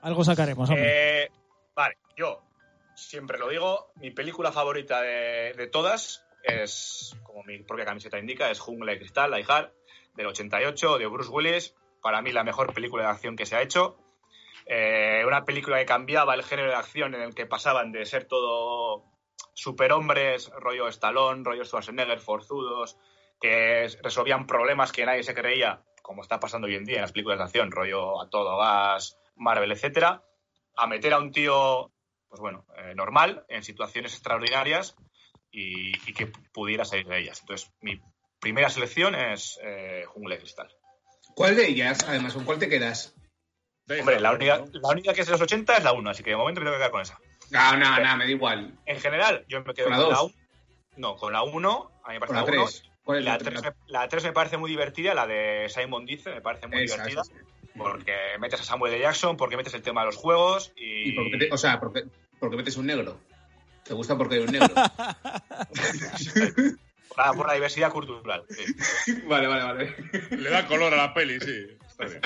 [0.00, 1.24] Algo sacaremos, hombre.
[1.24, 1.30] Eh,
[1.74, 2.42] vale, yo
[2.94, 8.50] siempre lo digo, mi película favorita de, de todas es, como mi propia camiseta indica,
[8.50, 9.70] es Jungla de Cristal, Die Hard,
[10.16, 11.74] del 88, de Bruce Willis.
[12.00, 13.98] Para mí la mejor película de acción que se ha hecho.
[14.64, 18.24] Eh, una película que cambiaba el género de acción en el que pasaban de ser
[18.24, 19.04] todo
[19.54, 22.96] superhombres, rollo Stallone, rollo Schwarzenegger, forzudos,
[23.40, 27.12] que resolvían problemas que nadie se creía, como está pasando hoy en día en las
[27.12, 30.22] películas de acción, rollo a todo gas, Marvel, etcétera,
[30.76, 31.90] a meter a un tío,
[32.28, 34.96] pues bueno, eh, normal, en situaciones extraordinarias
[35.50, 37.40] y, y que pudiera salir de ellas.
[37.40, 38.00] Entonces, mi
[38.40, 40.68] primera selección es eh, Jungle de Cristal.
[41.34, 43.14] ¿Cuál de ellas, además, con cuál te quedas?
[43.88, 46.30] Hombre, la única, la única que es de los 80 es la 1, así que
[46.30, 47.18] de momento me tengo que quedar con esa.
[47.50, 48.78] No, no, no, me da igual.
[48.86, 50.22] En general, yo me quedo ¿Con la la, dos?
[50.22, 50.34] 1.
[50.96, 52.64] No, con la 1, a mí me parece la la 1.
[52.66, 52.82] 3.
[53.02, 53.62] ¿Cuál es La la 3, tres?
[53.64, 56.96] me, la 3 me parece muy divertida, la de Simon Dice me parece muy Esa,
[56.96, 57.24] divertida.
[57.24, 57.32] sí.
[57.76, 59.02] Porque metes a Samuel L.
[59.02, 61.10] Jackson, porque metes el tema de los juegos y.
[61.10, 62.04] Y porque te- o sea, porque,
[62.38, 63.18] porque metes un negro.
[63.84, 64.68] ¿Te gusta porque hay un negro?
[67.08, 68.44] por, la, por la diversidad cultural.
[68.50, 69.12] sí.
[69.26, 69.96] vale, vale, vale.
[70.30, 71.66] Le da color a la peli, sí.
[71.88, 72.20] Está bien.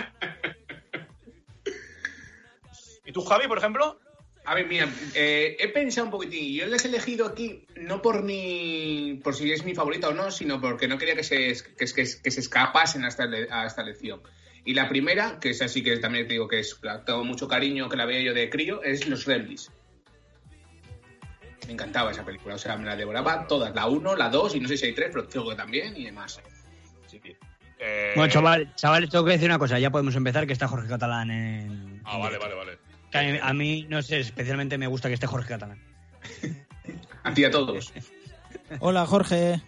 [3.04, 4.00] ¿Y tú, Javi, por ejemplo?
[4.46, 6.54] A ver, mira, eh, he pensado un poquitín.
[6.54, 10.30] Yo les he elegido aquí no por mi, por si es mi favorita o no,
[10.30, 13.80] sino porque no quería que se, que, que- que se escapasen a esta, a esta
[13.82, 14.20] elección.
[14.66, 17.48] Y la primera, que es así que también te digo que es, la tengo mucho
[17.48, 19.70] cariño, que la veía yo de crío, es Los Gremlins.
[21.66, 24.60] Me encantaba esa película, o sea, me la devoraba todas, la 1, la 2 y
[24.60, 26.38] no sé si hay 3, pero creo que también y demás.
[27.06, 27.18] Sí,
[27.78, 29.78] eh, Bueno, chaval, chavales, tengo que decir una cosa.
[29.78, 32.02] Ya podemos empezar, que está Jorge Catalán en...
[32.04, 32.78] Ah, vale, vale, vale.
[33.14, 35.78] Que a mí- a mí, no sé, especialmente me gusta que esté Jorge Catalán.
[37.22, 37.92] A ti y a todos.
[38.80, 39.60] Hola, Jorge.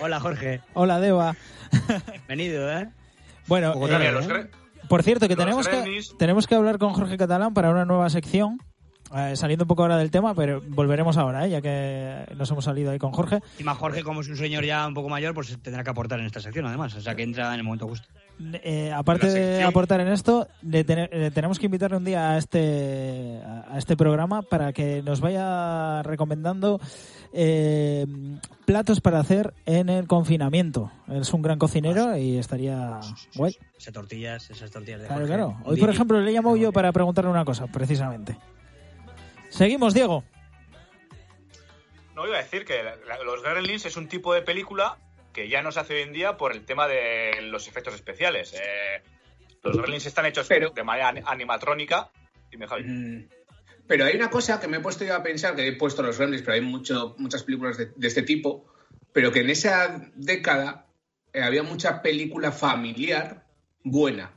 [0.00, 0.62] Hola, Jorge.
[0.72, 1.36] Hola, Deva.
[2.26, 2.88] Bienvenido, ¿eh?
[3.48, 4.50] Bueno, eh, los ¿eh?
[4.88, 8.08] Por cierto, que los tenemos que, tenemos que hablar con Jorge Catalán para una nueva
[8.08, 8.58] sección.
[9.14, 11.50] eh, saliendo un poco ahora del tema, pero volveremos ahora, ¿eh?
[11.50, 13.40] ya que nos hemos salido ahí con Jorge.
[13.52, 16.24] Encima Jorge, como es un señor ya un poco mayor, pues tendrá que aportar en
[16.24, 16.94] esta sección, además.
[16.94, 18.08] O sea, que entra en el momento justo.
[18.64, 23.40] Eh, aparte de aportar en esto, le, le tenemos que invitarle un día a este,
[23.44, 26.80] a este programa para que nos vaya recomendando
[27.32, 28.06] eh,
[28.64, 30.90] platos para hacer en el confinamiento.
[31.08, 32.98] Es un gran cocinero y estaría
[33.36, 33.56] guay.
[33.78, 35.56] Esas tortillas, esas tortillas de Claro, claro.
[35.64, 38.36] Hoy, por ejemplo, le llamo yo para preguntarle una cosa, precisamente.
[39.50, 40.24] Seguimos, Diego.
[42.16, 44.96] No, iba a decir que la- los Gremlins es un tipo de película
[45.34, 48.54] que ya no se hace hoy en día por el tema de los efectos especiales.
[48.54, 49.02] Eh,
[49.62, 52.10] los Gremlins están hechos Pero- de manera an- animatrónica.
[52.50, 52.84] Dime, Javi.
[52.84, 53.28] Mm.
[53.86, 56.16] Pero hay una cosa que me he puesto yo a pensar, que he puesto los
[56.16, 58.64] Gremlins, pero hay mucho, muchas películas de, de este tipo,
[59.12, 60.86] pero que en esa década
[61.34, 63.44] eh, había mucha película familiar
[63.82, 64.32] buena.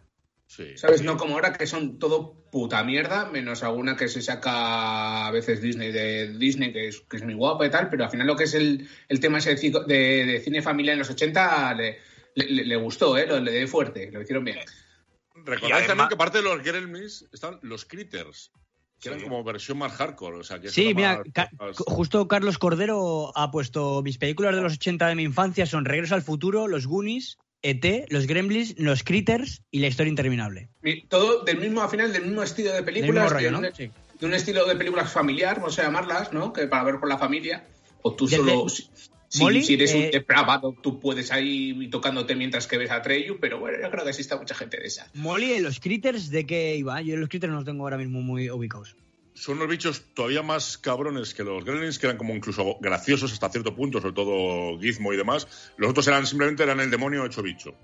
[0.47, 0.77] Sí.
[0.77, 1.01] ¿Sabes?
[1.01, 5.61] No como ahora que son todo puta mierda, menos alguna que se saca a veces
[5.61, 8.35] Disney de Disney, que es, que es muy guapa y tal, pero al final lo
[8.35, 11.73] que es el, el tema ese de, cico- de- de cine familiar en los 80
[11.75, 11.97] le,
[12.35, 13.25] le- le gustó, ¿eh?
[13.27, 14.59] Lo, le dio fuerte, lo hicieron bien.
[15.35, 18.51] Recordad Y además- también que aparte de los Gremlins están los Critters,
[18.99, 19.09] que Sí.
[19.09, 20.37] eran como versión más hardcore.
[20.37, 24.55] O sea, que Sí, mira, más- Ca- más- justo Carlos Cordero ha puesto mis películas
[24.55, 28.75] de los 80 de mi infancia son Regreso al futuro, Los Goonies, ET, Los Gremlins,
[28.77, 30.69] Los Critters y La historia interminable.
[30.83, 33.31] Y Todo del mismo, al final, del mismo estilo de películas.
[33.31, 33.75] rollo, de, ¿no?
[33.75, 33.89] Sí.
[34.19, 36.53] de un estilo de películas familiar, vamos a llamarlas, ¿no?
[36.53, 37.65] Que para ver con la familia.
[38.01, 38.69] O tú Desde- solo.
[38.69, 38.87] Si,
[39.29, 43.01] si- Molly, si eres eh, un depravado, tú puedes ahí tocándote mientras que ves a
[43.01, 45.13] Treyu, pero bueno, yo creo que existe mucha gente de esas.
[45.13, 47.01] Molly, ¿en los Critters de qué iba?
[47.01, 48.95] Yo los Critters no los tengo ahora mismo muy ubicados.
[49.37, 53.49] Son los bichos todavía más cabrones que los Gremlins, que eran como incluso graciosos hasta
[53.49, 55.71] cierto punto, sobre todo Gizmo y demás.
[55.77, 57.75] Los otros eran simplemente eran el demonio hecho bicho.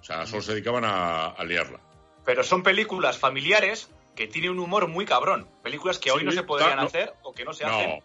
[0.00, 1.80] O sea, solo se dedicaban a, a liarla.
[2.24, 5.48] Pero son películas familiares que tienen un humor muy cabrón.
[5.62, 7.70] Películas que hoy Sí, no se podrían hacer o que no se No.
[7.78, 8.02] hacen.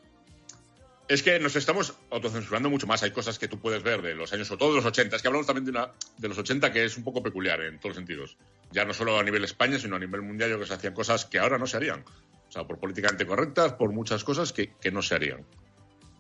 [1.10, 3.04] Es que nos estamos autocensurando mucho más.
[3.04, 5.16] Hay cosas que tú puedes ver de los años, sobre todo de los 80.
[5.16, 7.78] Es que hablamos también de, una, de los 80 que es un poco peculiar en
[7.80, 8.38] todos los sentidos.
[8.72, 11.26] Ya no solo a nivel España, sino a nivel mundial, yo que se hacían cosas
[11.26, 12.06] que ahora no se harían.
[12.54, 15.44] O sea, por políticamente correctas, por muchas cosas que, que no se harían.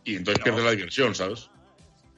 [0.03, 0.45] Y entonces No.
[0.45, 1.51] pierdes la diversión, ¿sabes?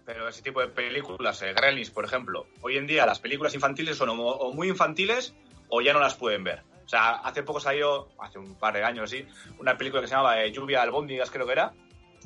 [0.05, 3.97] Pero ese tipo de películas, eh, Gremlins, por ejemplo, hoy en día las películas infantiles
[3.97, 5.33] son o, muy infantiles
[5.67, 6.63] o ya no las pueden ver.
[6.85, 9.27] O sea, hace poco salió, hace un par de años así,
[9.59, 11.73] una película que se llamaba eh, Lluvia de albóndigas, creo que era.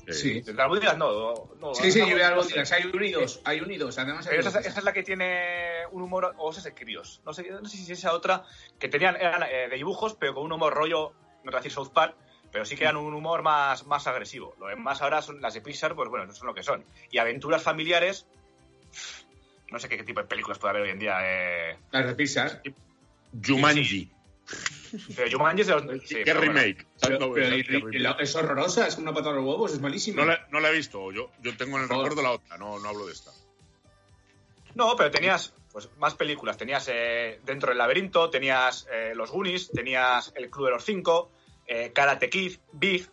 [0.06, 0.42] Eh, Sí.
[0.42, 0.96] ¿De albóndigas?
[0.96, 1.74] No, no.
[1.74, 2.54] Sí, sí, algo- yo veo algo no sé.
[2.54, 3.98] digas, Hay unidos, hay unidos.
[3.98, 4.68] Además, hay Pero esa, unidos.
[4.68, 7.20] esa es la que tiene un humor, o esa es de críos.
[7.26, 8.44] No sé, no sé si es esa otra,
[8.78, 11.14] que tenían, eran eh, de dibujos, pero con un humor rollo,
[11.44, 12.16] no te voy a decir South Park,
[12.52, 14.56] pero sí que eran un humor más, más agresivo.
[14.60, 16.84] Lo demás ahora son las de Pixar, pues bueno, no son lo que son.
[17.12, 18.26] Y aventuras familiares,
[19.72, 21.18] no sé qué, tipo de películas puede haber hoy en día.
[21.22, 22.62] Eh, Las de Pixar.
[23.46, 24.12] Jumanji.
[25.16, 25.84] Pero Jumanji es de los...
[26.08, 26.54] sí, ¿Qué pero bueno.
[26.54, 26.88] remake?
[27.00, 30.24] Pero- No, pero es- y- y- horrorosa, es una patada los huevos, es malísima.
[30.24, 31.12] No la, no la he visto.
[31.12, 32.10] Yo, yo tengo en el Joder.
[32.10, 32.58] recuerdo la otra.
[32.58, 33.30] No, no hablo de esta.
[34.74, 35.54] No, pero tenías
[35.86, 36.58] pues más películas.
[36.58, 41.32] Tenías eh, Dentro del laberinto, tenías eh, Los Goonies, tenías El Club de los Cinco,
[41.68, 43.10] eh, Karate Kid, Big.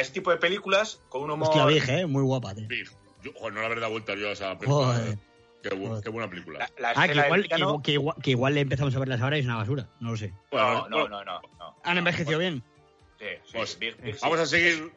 [0.00, 1.48] Ese tipo de películas con un humor...
[1.56, 2.06] Hostia, ¿eh?
[2.06, 2.66] Muy guapa, tío.
[3.22, 4.86] Yo, no le habré dado vuelta yo a esa película.
[4.88, 5.18] Joder.
[5.62, 6.04] Qué, bu- Joder.
[6.04, 6.58] qué buena película.
[6.78, 8.98] La, la Ah, que igual, que, piano- igual, que igual- que igual le empezamos a
[8.98, 9.88] verlas ahora y es una basura.
[10.00, 10.28] No lo sé.
[10.30, 11.40] No, Bueno, no, no, no.
[11.58, 11.76] no.
[11.84, 12.62] ¿Han envejecido bien?
[13.18, 14.20] Sí, sí, Pues, Big, Big, sí.
[14.22, 14.92] Vamos a seguir.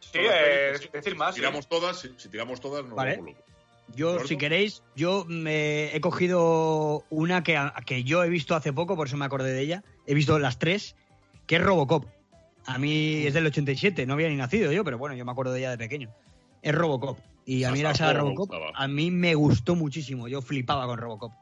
[0.00, 1.34] Sí, eh, decir más.
[1.34, 1.40] sí.
[1.40, 1.98] Tiramos todas.
[2.00, 3.16] Si, si tiramos todas, nos Vale.
[3.16, 3.34] vamos.
[3.94, 4.26] Yo, ¿Gordo?
[4.26, 9.06] si queréis, yo me he cogido una que, que yo he visto hace poco, por
[9.06, 9.84] eso me acordé de ella.
[10.06, 10.96] He visto las tres,
[11.46, 12.06] que es Robocop.
[12.66, 15.52] A mí es del 87, no había ni nacido yo, pero bueno, yo me acuerdo
[15.52, 16.10] de ella de pequeño.
[16.62, 17.18] Es Robocop.
[17.44, 20.28] Y a mí Hasta la saga Robocop, a mí me gustó muchísimo.
[20.28, 21.32] Yo flipaba con Robocop.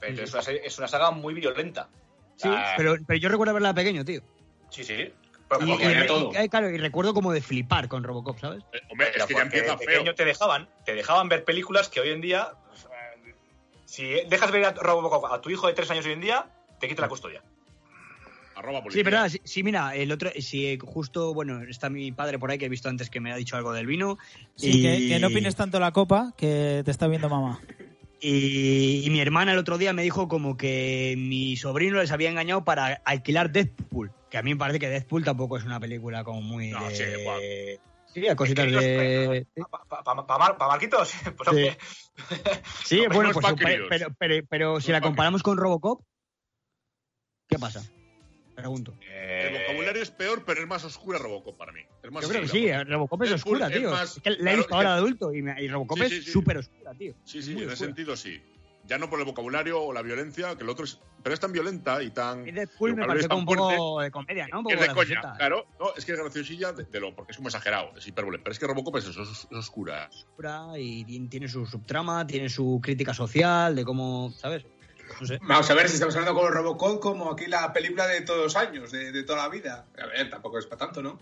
[0.00, 1.88] Pero es una, es una saga muy violenta.
[2.36, 4.20] Sí, Ah, pero, pero yo recuerdo verla de pequeño, tío.
[4.68, 5.12] Sí, sí.
[5.60, 8.64] Y, eh, claro, y recuerdo como de flipar con Robocop, ¿sabes?
[8.72, 9.86] Eh, hombre, pero es que ya empieza de feo.
[9.86, 13.34] pequeño te dejaban, te dejaban ver películas que hoy en día, pues, eh,
[13.84, 16.46] si dejas ver a Robocop a tu hijo de tres años hoy en día,
[16.80, 17.42] te quita la custodia.
[18.56, 22.38] Arroba Sí, verdad, sí, sí, mira, el otro, si eh, justo, bueno, está mi padre
[22.38, 24.18] por ahí que he visto antes que me ha dicho algo del vino.
[24.54, 27.60] Sí, y, que, que no opines tanto la copa, que te está viendo mamá.
[28.26, 32.30] Y, y mi hermana el otro día me dijo como que mi sobrino les había
[32.30, 34.12] engañado para alquilar Deadpool.
[34.34, 36.70] Que a mí me parece que Deadpool tampoco es una película como muy.
[36.72, 37.40] No, de- sí, guau.
[38.12, 39.46] Sí, a cositas de.
[39.54, 41.12] ¿Para Marquitos?
[42.84, 43.54] Sí, No, bueno, no es pues,
[43.88, 46.02] pero, pero, pero si No la comparamos con Robocop,
[47.48, 47.88] ¿qué pasa?
[48.56, 48.92] Pregunto.
[49.02, 51.82] eh, El vocabulario es peor, pero es más oscura Robocop para mí.
[52.02, 53.90] Es más Yo creo que sí, Robocop es Deadpool oscura, es tío.
[53.92, 56.08] más- Es que la he visto es ahora de adulto y, me- y Robocop Sí,
[56.08, 57.14] sí, es súper oscura, tío.
[57.22, 58.42] Sí, sí, en ese sentido sí.
[58.86, 61.00] Ya no por el vocabulario o la violencia, que el otro es.
[61.22, 62.46] Pero es tan violenta y tan.
[62.46, 64.58] Y el me parece un poco de comedia, ¿no?
[64.58, 65.36] Un que poco es de coña.
[65.38, 68.38] Claro, no, es que es graciosilla de, de lo, porque es como exagerado, es hipérbole.
[68.40, 70.10] Pero es que Robocop es eso, es, es oscura.
[70.12, 74.66] oscura y ti- tiene su subtrama, tiene su crítica social, de cómo, ¿sabes?
[75.20, 75.38] No sé.
[75.42, 78.56] Vamos a ver si estamos hablando con Robocop como aquí la película de todos los
[78.56, 79.86] años, de, de toda la vida.
[79.98, 81.18] A ver, tampoco es para tanto, ¿no?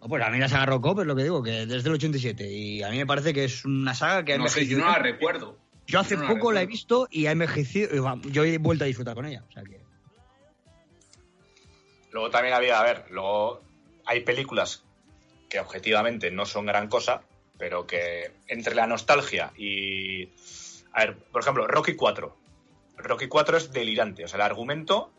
[0.00, 2.48] No, pues a mí la saga Robocop es lo que digo, que desde el 87.
[2.50, 4.86] Y a mí me parece que es una saga que ha No sé, yo no
[4.86, 5.56] la recuerdo.
[5.88, 8.20] Yo hace no poco la he visto y ha envejecido.
[8.24, 9.42] Yo he vuelto a disfrutar con ella.
[9.48, 9.80] O sea que.
[12.12, 13.62] Luego también había, a ver, luego
[14.04, 14.84] hay películas
[15.48, 17.22] que objetivamente no son gran cosa,
[17.58, 20.30] pero que entre la nostalgia y...
[20.92, 22.36] A ver, por ejemplo, Rocky 4.
[22.98, 25.12] Rocky 4 es delirante, o sea, el argumento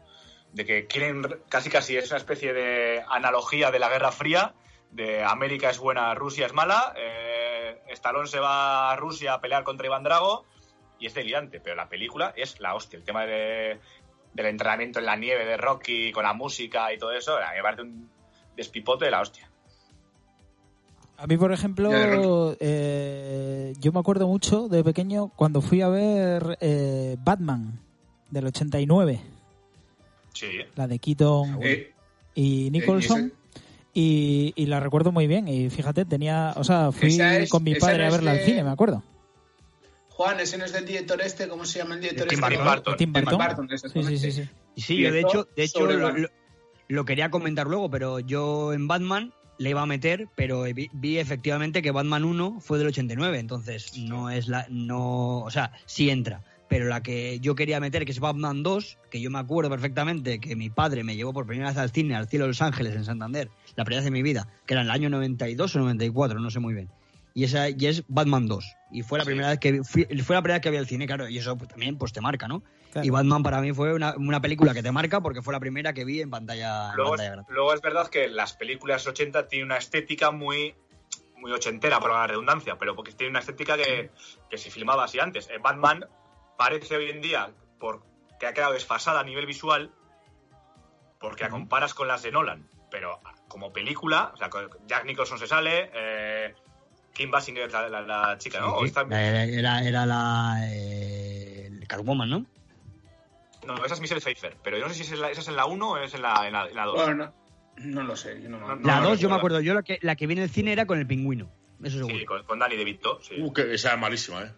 [0.51, 4.53] de que quieren, casi casi es una especie de analogía de la Guerra Fría,
[4.91, 9.63] de América es buena, Rusia es mala, eh, Stallone se va a Rusia a pelear
[9.63, 10.45] contra Iván Drago,
[10.99, 13.79] y es delirante, pero la película es la hostia, el tema de,
[14.33, 17.55] del entrenamiento en la nieve de Rocky, con la música y todo eso, a mí
[17.57, 18.09] me parece un
[18.55, 19.49] despipote de la hostia.
[21.17, 21.91] A mí, por ejemplo,
[22.61, 27.79] eh, yo me acuerdo mucho de pequeño cuando fui a ver eh, Batman
[28.29, 29.19] del 89,
[30.33, 30.47] Sí.
[30.75, 31.91] la de Keaton Eh,
[32.35, 33.33] y Nicholson.
[33.93, 35.47] Y, y la recuerdo muy bien.
[35.49, 36.53] Y fíjate, tenía.
[36.55, 39.03] O sea, fui es- con mi padre no a verla de- al cine, me acuerdo.
[40.19, 42.55] Juan, ese no es del director este, ¿cómo se llama el director Tim este?
[42.57, 42.97] Tim Burton.
[42.97, 43.37] Tim Burton.
[43.37, 44.49] Burton, Sí, sí, sí, sí.
[44.75, 46.21] Sí, yo de hecho, de hecho lo, Batman.
[46.23, 46.29] lo-
[46.89, 51.19] lo quería comentar luego, pero yo en Batman le iba a meter, pero vi, vi
[51.19, 54.65] efectivamente que Batman 1 fue del 89, entonces no es la.
[54.69, 56.43] no O sea, sí entra.
[56.67, 60.39] Pero la que yo quería meter, que es Batman 2, que yo me acuerdo perfectamente
[60.41, 62.93] que mi padre me llevó por primera vez al cine, al Cielo de Los Ángeles,
[62.93, 65.79] en Santander, la primera vez de mi vida, que era en el año 92 o
[65.79, 66.89] 94, no sé muy bien.
[67.33, 68.65] Y esa y es Batman 2.
[68.91, 70.87] Y fue la primera vez que vi- fui- fue la primera vez que había el
[70.87, 72.63] cine, claro, y eso pues, también pues te marca, ¿no?
[72.91, 73.05] Claro.
[73.05, 75.93] Y Batman para mí fue una, una película que te marca porque fue la primera
[75.93, 77.53] que vi en pantalla, en Luego, pantalla es, grande.
[77.53, 80.75] luego es verdad que las películas 80 tienen una estética muy
[81.37, 84.11] muy ochentera, por la redundancia, pero porque tiene una estética que,
[84.49, 85.47] que se filmaba así antes.
[85.49, 86.05] Eh, Batman
[86.57, 89.89] parece hoy en día, porque ha quedado desfasada a nivel visual,
[91.19, 94.49] porque la comparas con las de Nolan, pero como película, o sea,
[94.87, 96.55] Jack Nicholson se sale, eh,
[97.19, 98.75] Kim Basinger es la, la- la chica, ¿no?
[98.75, 102.45] O está- Era, era, era la eh, Catwoman, ¿no?
[103.67, 105.47] no, esa es Michelle Pfeiffer, pero yo no sé si esa es, la, esa es
[105.49, 106.95] en la 1 o es en la, en la, en la 2.
[106.95, 107.33] Bueno, no,
[107.77, 108.41] no lo sé.
[108.41, 110.33] Yo no, No, la lo 2 yo me acuerdo, yo la que, la que vi
[110.33, 111.51] en el cine era con el pingüino,
[111.83, 112.17] eso seguro.
[112.17, 113.35] sí, con, con Danny DeVito, sí.
[113.37, 114.51] Uh, que esa es malísima, ¿eh?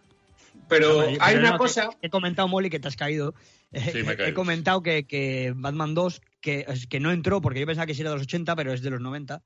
[0.69, 1.89] Pero Pero hay una no, cosa.
[1.99, 3.33] que- He comentado, Molly, que te has caído.
[3.73, 7.65] Sí, me he He comentado que, que Batman 2, que, que no entró porque yo
[7.65, 9.41] pensaba que sí era de los 80, pero es de los 90.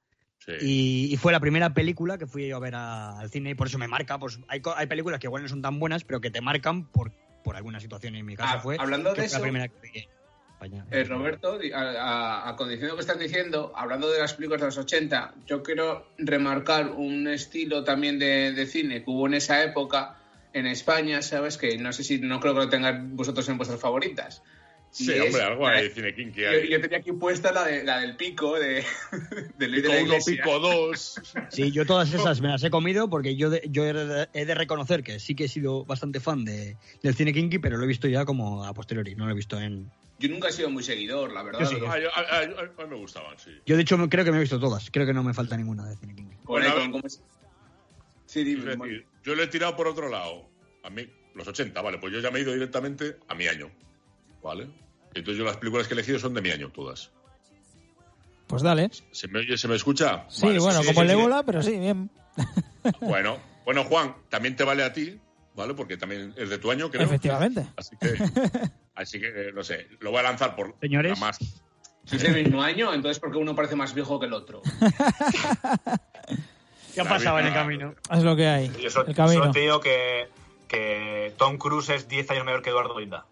[0.48, 0.54] Sí.
[0.62, 3.56] Y, y fue la primera película que fui yo a ver a- al cine y
[3.56, 4.20] por eso me marca.
[4.20, 6.86] Pues hay, co- hay películas que igual no son tan buenas, pero que te marcan
[6.86, 7.12] por,
[7.44, 8.16] por alguna situación.
[8.16, 10.08] Y en mi caso Ah, fue, hablando que de fue la eso- primera que vi.
[10.54, 10.86] España.
[10.92, 14.62] Eh, Roberto, a, a- a condición de lo que estás diciendo, hablando de las películas
[14.62, 19.34] de los 80, yo quiero remarcar un estilo también de, de cine que hubo en
[19.34, 20.16] esa época
[20.54, 21.58] en España, ¿sabes?
[21.58, 24.44] Que no sé si no creo que lo tengan vosotros en vuestras favoritas.
[24.98, 28.00] Sí, Y hombre, es- algo hay cine kinky Yo, tenía aquí puesta la, de, la
[28.00, 28.82] del pico, de,
[29.58, 30.36] de Luis de Pico la uno, Iglesia.
[30.44, 31.22] pico dos.
[31.50, 34.46] Sí, yo todas esas me las he comido porque yo, de- yo he, de, he
[34.46, 37.84] de reconocer que sí que he sido bastante fan de, del cine kinky, pero lo
[37.84, 39.92] he visto ya como a posteriori, no lo he visto en...
[40.18, 41.60] Yo nunca he sido muy seguidor, la verdad.
[41.60, 41.76] Yo sí.
[41.86, 43.52] Ah, yo- a, a- a- a mí me gustaban, sí.
[43.66, 45.86] Yo de hecho creo que me he visto todas, creo que no me falta ninguna
[45.90, 46.38] de cine kinky.
[46.46, 47.22] Bueno, como es-
[48.28, 50.50] Sí, Es dime, decir, yo lo he tirado por otro lado.
[50.84, 53.70] A mí, los 80, vale, pues yo ya me he ido directamente a mi año.
[54.42, 54.68] ¿Vale?
[55.16, 57.12] Entonces yo las películas que he elegido son de mi año, todas.
[58.48, 58.90] Pues dale.
[59.12, 60.26] ¿Se me oye, se me escucha?
[60.30, 61.14] Sí, Vale, bueno, sí, como sí, el sí.
[61.20, 62.10] ébola, pero sí, bien.
[63.02, 65.20] Bueno, bueno, Juan, también te vale a ti,
[65.56, 65.74] ¿vale?
[65.74, 67.02] Porque también es de tu año, creo.
[67.02, 67.66] Efectivamente.
[67.76, 68.14] Así que,
[68.96, 71.18] así que, eh, no sé, lo voy a lanzar por Señores.
[71.20, 71.40] la más.
[72.06, 74.62] Si es el mismo año, entonces porque uno parece más viejo que el otro.
[76.94, 77.96] ¿Qué ha pasado en el camino?
[78.12, 78.72] Es lo que hay.
[78.82, 79.40] Yo solo, El camino.
[79.42, 80.28] solo te digo que,
[80.68, 83.26] que Tom Cruise es 10 años mayor que Eduardo Linda.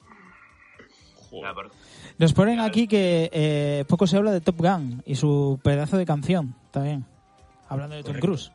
[2.17, 6.05] Nos ponen aquí que eh, poco se habla de Top Gun y su pedazo de
[6.05, 7.05] canción también.
[7.69, 8.51] Hablando de Tom Cruise.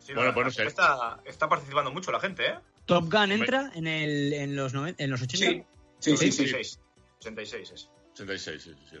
[0.00, 0.66] Sí, Bueno, pues no sé.
[0.66, 2.54] Está, está participando mucho la gente, ¿eh?
[2.86, 5.36] Top Gun entra en, el, en, los, noven- en los 80.
[5.46, 6.32] Sí, sí, sí.
[6.32, 6.42] sí.
[6.42, 6.80] 86.
[7.20, 7.90] 86 es.
[8.14, 8.96] 86, sí, sí.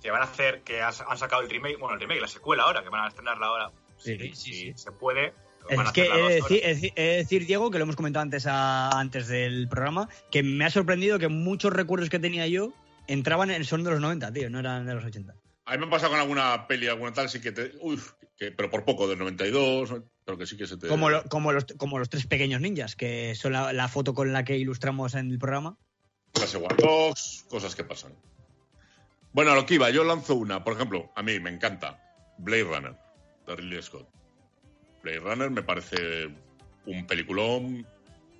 [0.00, 2.62] Que van a hacer, que has- han sacado el remake, bueno, el remake, la secuela
[2.64, 3.70] ahora, que van a estrenarla ahora.
[3.98, 4.72] Sí, sí.
[4.76, 5.32] se puede.
[5.68, 8.90] Es que he las de, decir, he de Diego, que lo hemos comentado antes, a-
[8.98, 12.72] antes del programa, que me ha sorprendido que muchos recuerdos que tenía yo
[13.06, 15.34] entraban en son de los 90, tío, no eran de los 80.
[15.64, 17.72] A mí me ha pasado con alguna peli, alguna tal, sí que te.
[18.36, 19.94] Que, pero por poco, del 92,
[20.24, 20.88] pero que sí que se te.
[20.88, 24.32] Como, lo- como, los, como los tres pequeños ninjas, que son la, la foto con
[24.32, 25.76] la que ilustramos en el programa.
[26.32, 28.12] Clase War Dogs, cosas que pasan.
[29.32, 30.64] Bueno, a lo que iba, yo lanzo una.
[30.64, 32.02] Por ejemplo, a mí me encanta
[32.38, 32.96] Blade Runner,
[33.46, 34.08] de Ridley Scott.
[35.02, 36.28] Blade Runner me parece
[36.86, 37.86] un peliculón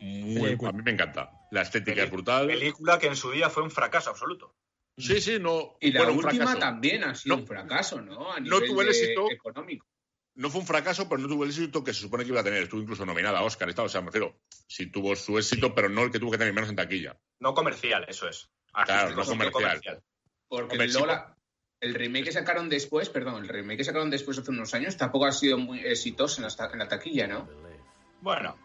[0.01, 0.41] muy.
[0.43, 0.71] Película.
[0.71, 1.31] A mí me encanta.
[1.51, 2.47] La estética es brutal.
[2.47, 4.55] Película que en su día fue un fracaso absoluto.
[4.97, 5.77] Sí, sí, no.
[5.81, 6.59] Y la bueno, última fracaso.
[6.59, 7.43] también ha sido No.
[7.43, 8.33] un fracaso, ¿no?
[8.33, 9.31] A No tuvo el éxito.
[9.31, 9.87] económico.
[10.35, 12.45] No fue un fracaso, pero no tuvo el éxito que se supone que iba a
[12.45, 12.63] tener.
[12.63, 13.69] Estuvo incluso nominada a Oscar.
[13.79, 16.55] O sea, me refiero, sí tuvo su éxito, pero no el que tuvo que tener
[16.55, 17.19] menos en taquilla.
[17.41, 18.51] No comercial, eso es.
[18.87, 20.03] Claro, no un comercial.
[20.49, 21.37] Porque Hombre, sí, Lola,
[21.83, 25.27] el remake que sacaron después, perdón, el remake que sacaron después hace unos años tampoco
[25.27, 27.47] ha sido muy exitoso en la, en la taquilla, ¿no?
[28.23, 28.57] Bueno,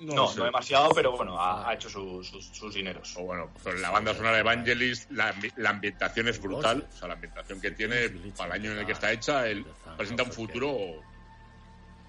[0.00, 0.38] No, no, sé.
[0.38, 3.14] no demasiado, pero bueno, ha, ha hecho su- sus, sus dineros.
[3.16, 6.88] O bueno, pero la banda sonora de Evangelist, la, ambi- la ambientación es brutal.
[6.92, 9.64] O sea, la ambientación que tiene para el año en el que está hecha, él
[9.96, 10.76] presenta un futuro.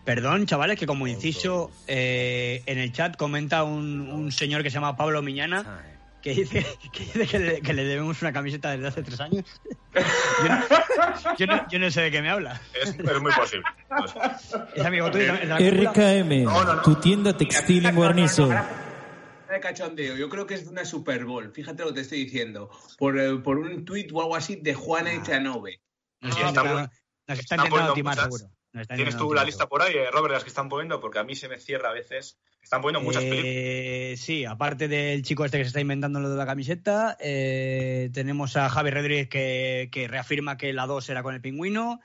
[0.06, 4.74] Perdón, chavales, que como inciso, eh, en el chat comenta un, un señor que se
[4.76, 5.82] llama Pablo Miñana,
[6.24, 9.44] que dice, que, dice que, le, que le debemos una camiseta desde hace tres años.
[9.94, 12.60] Yo no, yo no- yo no sé de qué me habla.
[12.82, 13.66] Es, es muy posible.
[14.76, 15.34] Es amigo tuyo?
[15.34, 16.82] RKM, No, no, no.
[16.82, 18.48] tu tienda textil en Guarnizo.
[18.48, 22.24] De cachondeo, yo creo que es de una Super Bowl, fíjate lo que te estoy
[22.24, 25.80] diciendo, por, eh, por un tuit o algo así de Juana Echanove.
[26.22, 28.24] Nos Ah, está está nos está Están intentando timar, muchas.
[28.40, 28.56] seguro.
[28.96, 31.00] ¿Tienes tú la lista por ahí, eh, Robert, de las que están poniendo?
[31.00, 32.40] Porque a mí se me cierra a veces.
[32.62, 33.46] Están poniendo muchas películas.
[33.46, 38.10] Eh, sí, aparte del chico este que se está inventando lo de la camiseta, eh,
[38.14, 42.00] tenemos a Javi Rodríguez que, que reafirma que la 2 era con el pingüino.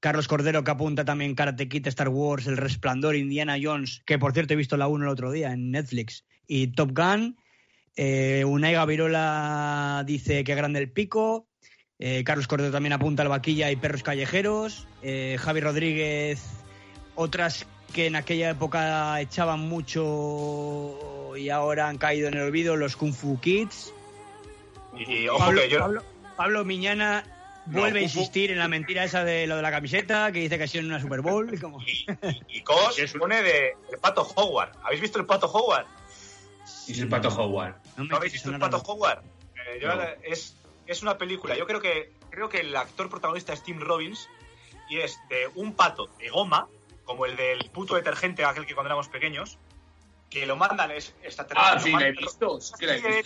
[0.00, 4.32] Carlos Cordero que apunta también Karate Kid, Star Wars, El Resplandor, Indiana Jones, que por
[4.32, 7.36] cierto he visto la 1 el otro día en Netflix, y Top Gun.
[7.96, 11.49] Eh, Unai Gavirola dice que grande el pico.
[12.02, 14.86] Eh, Carlos Cordero también apunta al vaquilla y perros callejeros.
[15.02, 16.42] Eh, Javi Rodríguez,
[17.14, 22.96] otras que en aquella época echaban mucho y ahora han caído en el olvido, los
[22.96, 23.92] Kung Fu Kids.
[24.96, 25.78] Y, y ojo Pablo, que yo.
[25.80, 26.02] Pablo-
[26.36, 27.24] Pablo Miñana
[27.66, 30.64] vuelve a insistir en la mentira esa de lo de la camiseta, que dice que
[30.64, 31.52] ha sido en una Super Bowl.
[31.52, 32.06] y como- Y,
[32.48, 34.72] y, y Cos pone de el pato Howard.
[34.84, 35.86] ¿Habéis visto el pato Howard?
[36.86, 37.74] Y es el pato Howard.
[37.96, 38.78] No me ¿No habéis visto el pato.
[38.86, 39.18] Howard?
[39.54, 39.96] Eh, yo No.
[39.96, 40.56] la- es,
[40.90, 41.56] es una película.
[41.56, 44.28] Yo creo que creo que el actor protagonista es Tim Robbins
[44.88, 46.68] y es de un pato de goma,
[47.04, 49.58] como el del puto detergente aquel que cuando éramos pequeños,
[50.28, 51.76] que lo mandan es extraterrestre.
[51.76, 53.22] Ah, sí, la he visto, sí la he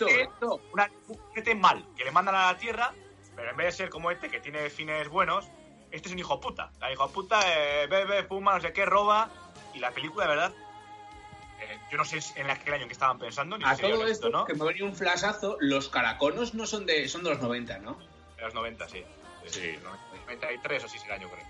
[0.73, 2.93] una, un ET mal, que le mandan a la Tierra,
[3.35, 5.47] pero en vez de ser como este, que tiene fines buenos,
[5.89, 6.71] este es un hijo puta.
[6.79, 9.29] La hijo puta eh, bebe, fuma, no sé qué, roba.
[9.73, 10.53] Y la película, de verdad,
[11.61, 13.89] eh, yo no sé en aquel año en que estaban pensando, ni A si lo
[13.89, 14.45] todo he visto, esto, ¿no?
[14.45, 17.79] que me ha venido un flashazo, los caraconos no son de son de los 90,
[17.79, 17.97] ¿no?
[18.37, 19.03] De los 90, sí.
[19.47, 19.77] Sí.
[20.27, 21.45] 93 o sí será yo creo.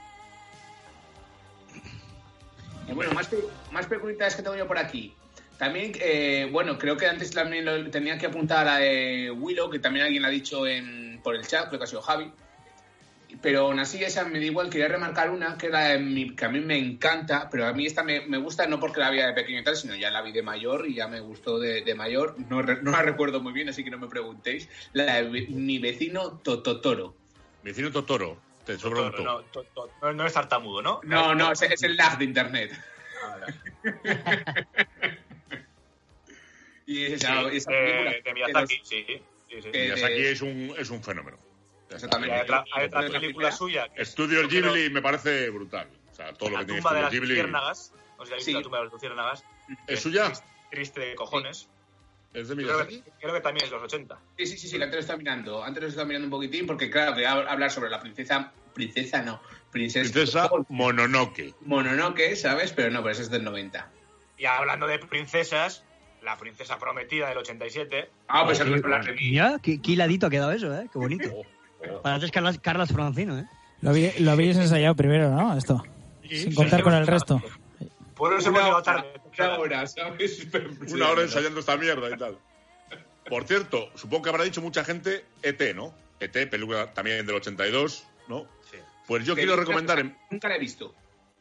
[2.87, 5.15] Y bueno, más, pe- más peculiaridades que tengo yo por aquí.
[5.57, 9.69] También, eh, bueno, creo que antes también lo tenía que apuntar a la de Willow,
[9.69, 12.31] que también alguien ha dicho en, por el chat, creo que ha sido Javi.
[13.41, 16.45] Pero aún así esa me da igual, quería remarcar una que, era de mi- que
[16.45, 19.17] a mí me encanta, pero a mí esta me, me gusta no porque la vi
[19.17, 21.81] de pequeño y tal, sino ya la vi de mayor y ya me gustó de,
[21.83, 22.35] de mayor.
[22.49, 24.69] No, re- no la recuerdo muy bien, así que no me preguntéis.
[24.93, 27.15] La de mi vecino Tototoro.
[27.63, 29.65] Vecino Totoro, te sobra un No, to.
[29.75, 31.01] no, no, no es tartamudo, ¿no?
[31.03, 32.71] No, no, es, es el lag de internet.
[33.23, 33.45] Ah.
[36.87, 38.11] Y Sí, esa, esa de, película.
[38.23, 39.05] de Miyazaki, sí.
[39.07, 39.69] sí, sí.
[39.73, 41.34] Eh, Miyazaki de- es un, es un fenómeno.
[41.95, 42.05] Está.
[42.07, 42.35] Exactamente.
[42.35, 43.87] hay otra, hay otra de la película suya.
[43.89, 45.87] que es- Estudio yo creo, Ghibli me parece brutal.
[46.11, 47.33] O sea, todo lo La que tiene tumba de Estudio las Ghibli.
[48.17, 48.53] O sea, Sí.
[48.53, 49.43] la tumba de las luciérnagas.
[49.87, 50.25] que ¿Es suya?
[50.25, 51.69] triste- Triste de cojones.
[52.33, 53.01] ¿Es de Creo Miyazaki?
[53.01, 54.19] que, creo que también es los 80.
[54.37, 55.63] Sí, sí, sí, sí, que antes lo estaba mirando.
[55.63, 58.51] Antes lo estaba mirando un poquitín porque, claro, quería hablar sobre la princesa.
[58.73, 59.41] Princesa no.
[59.71, 61.53] Princesa, Princesa Mononoke.
[61.61, 62.73] Mononoke, ¿sabes?
[62.73, 63.89] Pero no, pero esa es del 90.
[64.37, 65.85] Y hablando de princesas,
[66.21, 68.09] la princesa prometida del 87.
[68.27, 68.81] Ah, pues Sí, el
[69.61, 70.89] qué, qué hiladito ha quedado eso, ¿eh?
[70.91, 71.29] Qué bonito.
[71.91, 72.01] Oh.
[72.01, 73.45] Pareces Carlas, Carlas Francino, ¿eh?
[73.81, 75.55] Lo, habí- lo habéis ensayado primero, ¿no?
[75.57, 75.83] Esto.
[76.27, 77.41] Sin contar con el resto.
[78.15, 79.21] Por eso hemos Una llegado hora, tarde.
[79.37, 80.47] una hora, ¿sabes?
[80.93, 82.37] Una hora ensayando esta mierda y tal.
[83.29, 85.93] Por cierto, supongo que habrá dicho mucha gente ET, ¿no?
[86.19, 88.47] ET, película también del 82, ¿no?
[88.71, 88.77] Sí.
[89.07, 90.93] Pues yo quiero recomendar, en- Nunca la he visto.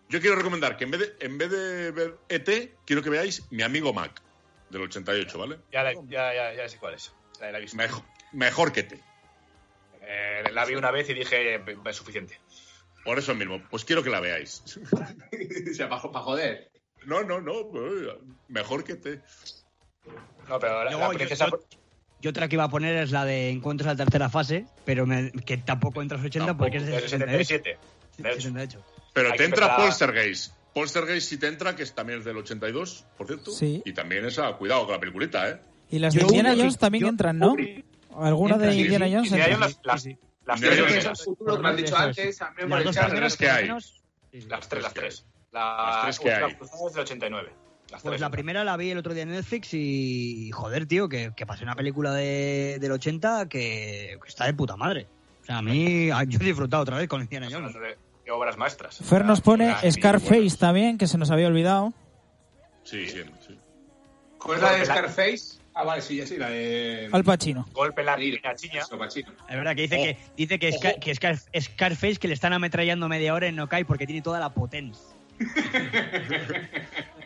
[0.09, 3.43] yo quiero recomendar que en vez de en vez de ver ET, quiero que veáis
[3.51, 4.21] Mi amigo Mac
[4.71, 5.59] del 88, ¿vale?
[5.73, 7.13] Ya, la- ya, ya, ya sé cuál es.
[7.41, 7.77] La, la he visto.
[7.77, 9.01] Mejor, mejor que ET.
[10.07, 12.39] Eh, la vi una vez y dije, es suficiente.
[13.05, 14.63] Por eso mismo, pues quiero que la veáis.
[15.71, 16.71] o sea, para, joder.
[17.07, 17.55] No, no, no,
[18.49, 19.21] mejor que ET.
[20.49, 21.49] No, pero la, Luego, la yo- princesa.
[21.51, 21.61] yo-
[22.21, 25.05] Y otra que iba a poner es la de Encuentros a la tercera fase, pero
[25.07, 27.45] me- que tampoco entra a los 80 Tampoco, porque es de del 78.
[27.49, 27.79] 77.
[28.19, 28.41] De hecho.
[28.49, 28.85] 78.
[29.13, 30.55] Pero Hay te que entra empezar Poltergeist.
[30.73, 33.51] Poltergeist sí te entra, que es, también es del 82, por cierto.
[33.53, 33.83] Sí.
[33.85, 35.61] Y también esa, cuidado con la peliculita, ¿eh?
[35.91, 37.55] Y las de Yo- Indiana yo- Jones también yo- entran, ¿no?
[38.21, 39.15] ¿Alguna de sí, Indiana sí.
[39.15, 39.33] Jones?
[39.57, 40.19] Unas, las, Sí, sí.
[40.47, 43.05] las tres futuro que me han dicho antes, Las por el dos chat.
[43.07, 43.69] primeras, que hay.
[43.81, 44.49] sí, sí.
[44.49, 45.07] Las tres, las que hay.
[45.09, 45.27] tres.
[45.53, 46.53] La, Las tres que hay.
[46.61, 47.53] Es del 89.
[47.91, 48.21] Las Pues tres.
[48.21, 51.62] la primera la vi el otro día en Netflix y, joder, tío, que, que pasé
[51.65, 55.07] una película de, del 80 que, que está de puta madre.
[55.43, 57.75] O sea, a mí, a- yo he disfrutado otra vez con Indiana Jones.
[57.75, 58.97] de, obras maestras.
[58.99, 61.93] Fer nos pone Ah, sí, Scarface también, que se nos había olvidado.
[62.83, 63.59] Sí, sí, sí.
[64.39, 65.59] ¿Cuál es la de Scarface?
[65.77, 67.09] Ah, vale, sí, ya sí, la de...
[67.11, 67.66] Al Pacino.
[67.72, 69.33] Golpe en la Pachino.
[69.49, 70.05] Es verdad que dice Ojo.
[70.05, 71.01] que dice que, Scar- Ojo.
[71.01, 74.39] que Scar- Scarface que le están ametrallando media hora en No cae porque tiene toda
[74.39, 75.03] la potencia.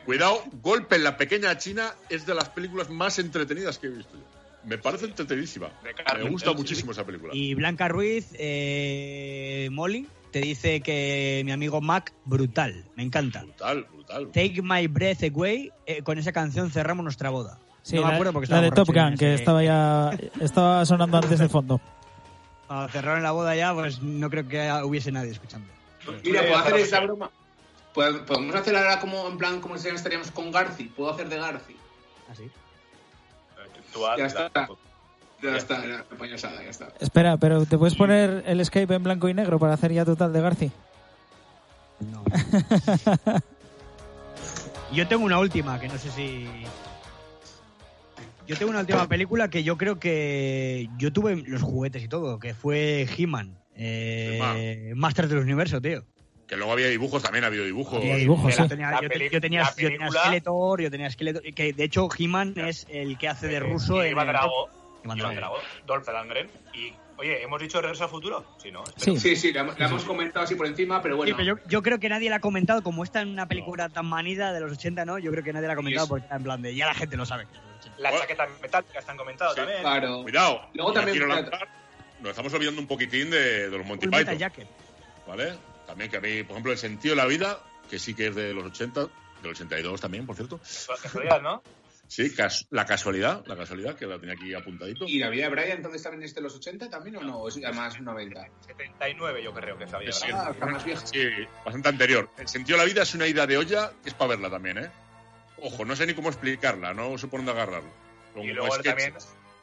[0.07, 4.15] Cuidado, Golpe en la pequeña China es de las películas más entretenidas que he visto.
[4.17, 4.25] yo.
[4.65, 5.69] Me parece entretenidísima.
[6.17, 7.35] Me gusta muchísimo esa película.
[7.35, 13.43] Y Blanca Ruiz, eh, Molly, te dice que mi amigo Mac, brutal, me encanta.
[13.43, 14.27] Brutal, brutal.
[14.33, 17.59] Take My Breath Away, eh, con esa canción cerramos nuestra boda.
[17.89, 20.11] Sí, no me la, acuerdo porque la estaba de Top Gun, que estaba ya
[20.41, 21.81] estaba sonando antes de fondo.
[22.67, 25.67] Cuando cerraron la boda ya, pues no creo que hubiese nadie escuchando.
[26.23, 27.31] Mira, puedo hacer esa broma.
[27.95, 30.85] Pod- Podemos hacer ahora como en plan como si estaríamos con Garci.
[30.85, 31.77] Puedo hacer de Garci.
[32.31, 32.51] Así.
[33.95, 34.69] Haz- Ya está.
[35.43, 36.89] Ya está, ya, payasada, ya está.
[37.01, 40.33] Espera, pero ¿te puedes poner el Skype en blanco y negro para hacer ya total
[40.33, 40.71] de Garci?
[42.01, 42.23] No.
[44.93, 46.49] Yo tengo una última, que no sé si...
[48.49, 52.39] Yo tengo una última película que yo creo que yo tuve los juguetes y todo,
[52.39, 53.59] que fue He-Man.
[53.77, 56.05] Eh, Masters del Universo, tío.
[56.47, 57.99] Que luego había dibujos, también ha habido dibujos.
[57.99, 58.69] Había dibujos, Yo sí.
[58.71, 61.85] tenía, La yo, te- peli- yo tenía, yo tenía Skeletor, yo tenía Skeletor, que de
[61.85, 64.69] hecho He-Man es el que hace de ruso en Drago.
[65.87, 66.49] Dolph Lundgren.
[66.75, 68.45] Y, oye, ¿hemos dicho Regreso al Futuro?
[68.63, 68.83] Sí, ¿no?
[68.97, 69.19] Sí.
[69.19, 71.37] Sí, sí, la, la hemos comentado así por encima, pero Sí, bueno.
[71.37, 74.07] pero yo, yo creo que nadie la ha comentado, como está en una película tan
[74.07, 75.19] manida de los 80, ¿no?
[75.19, 77.17] Yo creo que nadie la ha comentado porque está en plan de ya la gente
[77.19, 77.47] lo sabe.
[77.97, 78.03] Que es de los 80.
[78.03, 78.19] La Oh.
[78.21, 79.57] chaqueta metálica están comentado Sí.
[79.57, 79.81] también.
[79.81, 80.23] Claro.
[80.23, 80.69] Cuidado.
[80.75, 81.69] Luego también- quiero lanzar-
[82.21, 84.39] nos estamos olvidando un poquitín de, de los Monty Python.
[85.27, 85.55] ¿vale?
[85.87, 87.61] También que a mí, por ejemplo, El sentido de la vida,
[87.91, 89.03] que sí que es de los 80,
[89.43, 90.59] del 82 también, por cierto.
[90.87, 91.63] Por casualidad, ¿no?
[92.09, 95.05] Sí, cas- la casualidad, la casualidad, que la tenía aquí apuntadito.
[95.07, 97.37] ¿Y la vida de Brian entonces también es de los 80 también o no?
[97.37, 98.47] ¿O es ya más 90?
[98.67, 100.13] 79 yo creo que es la vida.
[100.13, 101.07] Sí, Ah, está más vieja.
[101.07, 101.29] Sí,
[101.67, 102.31] bastante anterior.
[102.39, 104.79] El sentido de la vida es una ida de olla que es para verla también,
[104.79, 104.91] ¿eh?
[105.63, 107.91] Ojo, no sé ni cómo explicarla, no sé por dónde agarrarlo.
[108.37, 108.85] Y luego sketches.
[108.95, 109.15] también,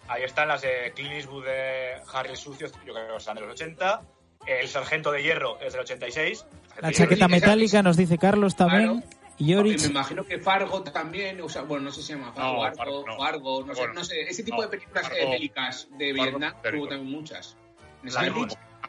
[0.07, 3.41] ahí están las de Clint Eastwood de Harry el Sucio, yo creo que están de
[3.41, 4.01] los 80.
[4.47, 6.45] El Sargento de Hierro es del 86.
[6.81, 9.03] La chaqueta metálica nos dice Carlos también.
[9.37, 12.31] Y Y me imagino que Fargo también, o sea, bueno, no sé si se llama
[12.31, 13.17] Fargo, No, Fargo, Fargo no.
[13.17, 14.03] Fargo, no, sé, Fargo no.
[14.05, 16.81] sé, ese tipo No, de películas Fargo- eh, bélicas de Fargo Vietnam posterior.
[16.81, 17.57] hubo también muchas.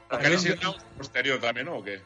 [0.09, 1.76] Apocalipsis Now posterior también, ¿no?
[1.78, 2.00] ¿O qué?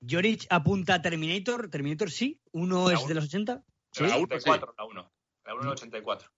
[0.00, 1.68] Yorich apunta a Terminator.
[1.68, 2.40] Terminator sí.
[2.52, 3.62] Uno es de los 80.
[4.00, 5.12] La uno, 84, la 1.
[5.44, 6.30] La 1 del 84.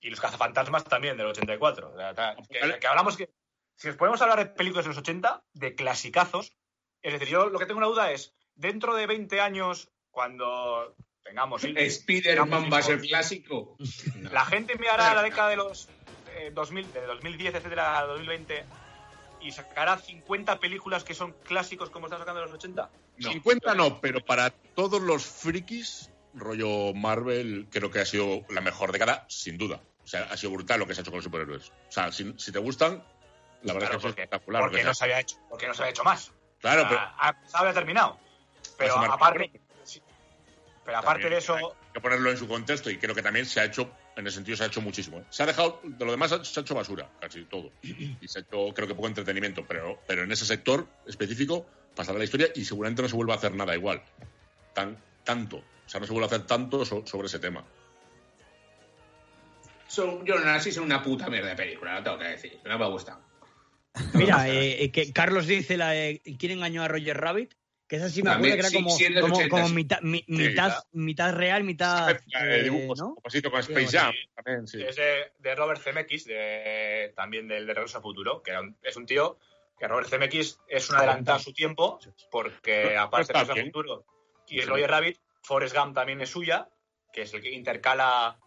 [0.00, 1.92] Y los cazafantasmas también del 84.
[1.92, 3.30] O sea, ta- que, que hablamos que
[3.76, 6.52] si nos podemos hablar de películas de los 80, de clasicazos,
[7.02, 11.64] es decir, yo lo que tengo una duda es, dentro de 20 años, cuando tengamos...
[11.64, 13.76] Spider-Man va a ser clásico.
[14.30, 15.88] La gente mirará la década de los
[16.36, 18.64] eh, 2000, de 2010, etcétera, a 2020
[19.40, 22.88] y sacará 50 películas que son clásicos como están sacando de los 80.
[23.18, 28.92] 50 no, pero para todos los frikis, rollo Marvel, creo que ha sido la mejor
[28.92, 29.80] década, sin duda.
[30.04, 31.68] O sea, ha sido brutal lo que se ha hecho con los superhéroes.
[31.70, 33.02] O sea, si, si te gustan,
[33.62, 34.62] la verdad Claro, es que es espectacular.
[34.62, 36.32] porque que no se se había hecho, porque no se había hecho más.
[36.60, 38.18] Claro, O sea, pero ha empezado y ha terminado.
[38.78, 39.50] Pero Pues se aparte,
[40.84, 43.60] pero- aparte de eso, Hay que ponerlo en su contexto y creo que también se
[43.60, 45.18] ha hecho, en ese sentido se ha hecho muchísimo.
[45.18, 45.24] ¿eh?
[45.30, 47.70] Se ha dejado, de lo demás se ha hecho basura, casi todo.
[47.82, 52.18] Y se ha hecho, creo que poco entretenimiento, pero, pero en ese sector específico pasará
[52.18, 54.02] la historia y seguramente no se vuelve a hacer nada igual.
[54.74, 55.62] Tan, tanto.
[55.92, 57.66] O sea, no se vuelve a hacer tanto so- sobre ese tema.
[59.86, 62.58] Son, yo no sé, son una puta mierda de película, lo tengo que decir.
[62.64, 63.20] No me ha gustado.
[64.14, 67.52] Mira, eh, que Carlos dice la de ¿Quién engañó a Roger Rabbit?
[67.86, 69.74] Que esa sí me acuerdo que era sí, como, sí, como, 80, como sí.
[69.74, 70.24] mitad, mi-
[70.92, 72.16] mitad, real, mitad.
[72.40, 73.08] Eh, dibujos, ¿no?
[73.08, 74.18] un pasito con Space Jam así.
[74.34, 74.82] también, sí.
[74.82, 79.04] es de, de Robert Zemeckis, de, también del de Regreso al Futuro, que es un
[79.04, 79.36] tío
[79.78, 81.98] que Robert Zemeckis es un adelantado a su tiempo,
[82.30, 83.66] porque aparte de Regreso al bien.
[83.66, 84.06] Futuro
[84.48, 84.62] y.
[84.62, 86.68] Roger Rabbit, Forrest Gump también es suya,
[87.12, 88.38] que es el que intercala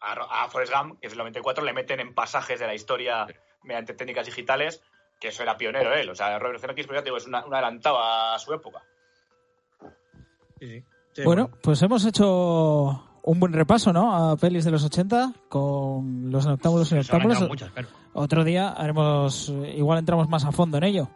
[0.00, 3.26] a, a Forrest Gump, que es el 94, le meten en pasajes de la historia
[3.62, 4.82] mediante técnicas digitales,
[5.20, 6.08] que eso era pionero él.
[6.08, 8.82] O sea, Robert Zemeckis, pues ya te digo, es una- un adelantado a su época.
[10.58, 11.22] Sí, sí.
[11.24, 14.14] Bueno, pues hemos hecho un buen repaso, ¿no?
[14.30, 17.48] A pelis de los 80 con los noctámbulos y noctámbulos.
[17.48, 17.70] muchas.
[18.12, 21.10] Otro día haremos, igual entramos más a fondo en ello.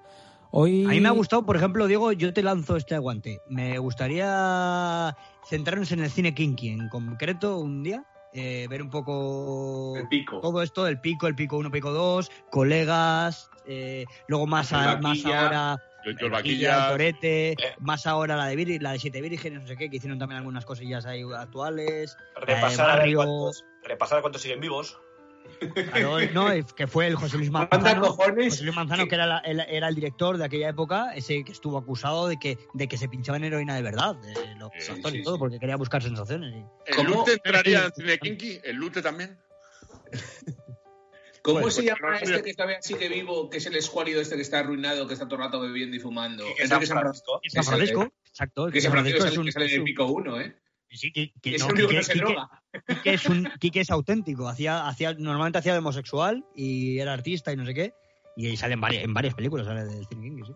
[0.57, 3.40] Hoy A mí me ha gustado, por ejemplo, Diego, yo te lanzo este aguante.
[3.48, 5.16] Me gustaría
[5.48, 10.40] centrarnos en el cine kinky en concreto un día, eh, ver un poco El pico.
[10.40, 15.76] todo esto, el pico, el pico 1, pico 2, colegas, eh, luego más, a- ahora
[16.05, 17.57] el vaquilla, el torete, Eh.
[17.80, 20.36] más ahora la de, Vir- la de Siete Vírgenes, no sé qué, que hicieron también
[20.38, 22.16] algunas cosillas ahí actuales.
[22.36, 23.16] Repasar, a ver barrio.
[23.16, 25.00] cuántos, repasar a cuántos siguen vivos.
[25.90, 28.03] Claro, no, es que fue el José Luis ¿Cuántas Manzano.
[28.09, 28.53] cojones?
[28.55, 31.53] José Luis Manzano, que era, la- el, era el director de aquella época, ese que
[31.53, 34.92] estuvo acusado de que, de que se pinchaba en heroína de verdad, de los sí,
[35.12, 35.38] y todo, sí.
[35.38, 36.55] porque quería buscar sensaciones.
[36.55, 37.11] y- ¿El ¿Cómo?
[37.20, 38.61] Lute entraría en cine kinky?
[38.64, 39.38] ¿El Lute también?
[41.42, 44.42] ¿Cómo se pues, llama este que todavía sigue vivo, que es el escuálido este que
[44.42, 46.42] está arruinado, que está todo el rato bebiendo y fumando?
[46.59, 47.40] Es San el que San Francisco.
[47.51, 48.11] San Francisco, eh.
[48.28, 48.66] exacto.
[48.70, 50.57] Que San Francisco es el un- que sale en es el un- pico uno, ¿eh?
[50.97, 52.51] Sí, que, es no, el único que Quique- no se Quique- droga.
[52.88, 57.53] Quique es un Quique es auténtico, hacía, hacía, normalmente hacía de homosexual y era artista
[57.53, 57.95] y no sé qué,
[58.36, 60.53] y ahí sale en varias, en varias películas, sale del cine kinky, sí.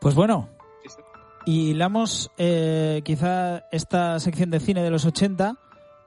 [0.00, 0.48] Pues bueno,
[1.46, 5.56] hilamos eh, quizá esta sección de cine de los 80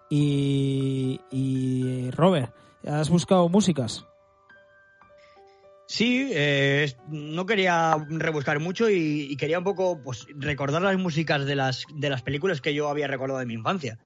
[0.09, 2.53] y, y Robert,
[2.87, 4.05] ¿has buscado músicas?
[5.87, 11.45] Sí, eh, no quería rebuscar mucho y, y quería un poco pues, recordar las músicas
[11.45, 13.99] de las, de las películas que yo había recordado de mi infancia.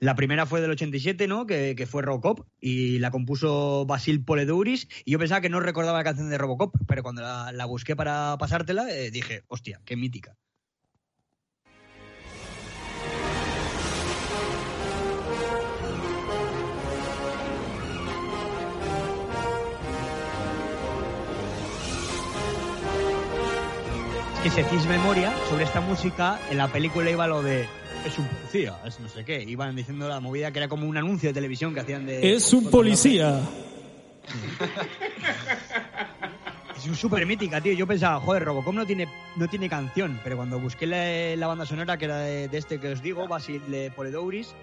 [0.00, 1.46] La primera fue del 87, ¿no?
[1.46, 5.98] Que, que fue Robocop y la compuso Basil Poledouris y yo pensaba que no recordaba
[5.98, 9.96] la canción de Robocop, pero cuando la, la busqué para pasártela eh, dije, hostia, qué
[9.96, 10.36] mítica.
[24.42, 27.68] Que si hacéis memoria sobre esta música, en la película iba lo de
[28.06, 29.42] es un policía, es no sé qué.
[29.42, 32.32] Iban diciendo la movida que era como un anuncio de televisión que hacían de...
[32.34, 33.40] Es un policía.
[36.76, 37.74] Es un súper mítica, tío.
[37.74, 41.66] Yo pensaba, joder, Robocop no tiene, no tiene canción, pero cuando busqué la, la banda
[41.66, 44.54] sonora, que era de, de este que os digo, Basil de Poledouris,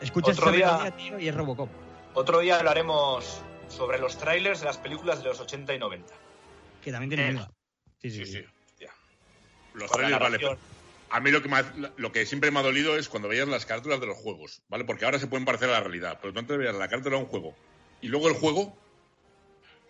[0.00, 1.68] escuchas Otro esa día- melodía, tío, y es Robocop.
[2.14, 6.14] Otro día hablaremos sobre los trailers de las películas de los 80 y 90.
[6.82, 7.32] Que también tiene Eh.
[7.34, 7.50] mega.
[8.00, 8.32] Sí, sí, Sí, sí.
[8.38, 8.44] sí.
[9.76, 10.58] Los trailers, vale.
[11.10, 13.46] A mí lo que, me ha- lo que siempre me ha dolido es cuando veías
[13.46, 14.84] las carátulas de los juegos, ¿vale?
[14.84, 17.22] Porque ahora se pueden parecer a la realidad, pero tú antes veías la carátula de
[17.22, 17.54] un juego
[18.00, 18.76] y luego el juego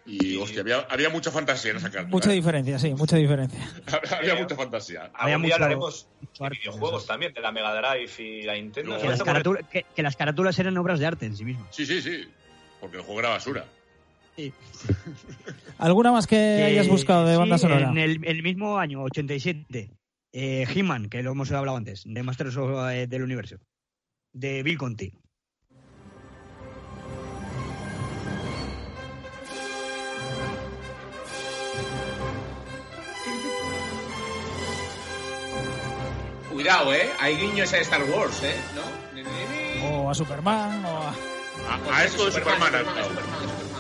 [0.04, 2.12] y, Y- hostia, había, había mucha fantasía en esa carátula.
[2.12, 2.34] Mucha ¿eh?
[2.34, 3.58] diferencia, sí, mucha diferencia.
[4.18, 5.10] había mucha fantasía.
[5.14, 8.98] Había mucho- hablaremos mucho de videojuegos también, de la Mega Drive y la Nintendo.
[8.98, 9.22] No las,
[9.94, 11.74] que las carátulas eran obras de arte en sí mismas.
[11.74, 12.28] Sí, sí, sí.
[12.80, 13.64] Porque el juego era basura.
[15.78, 17.90] ¿Alguna más que Eh, hayas buscado de sí, banda sonora?
[17.90, 19.90] En el, el mismo año, 87,
[20.32, 23.56] eh, He-Man, que lo hemos hablado antes, de Masters of, eh, del Universo,
[24.32, 25.12] de Bill Conti.
[36.50, 37.10] Cuidado, ¿eh?
[37.20, 38.54] Hay guiños a Star Wars, ¿eh?
[38.74, 39.86] ¿No?
[40.04, 41.08] O a Superman, o a...
[41.10, 42.68] A, a esto de Superman.
[42.72, 43.75] Superman, Superman.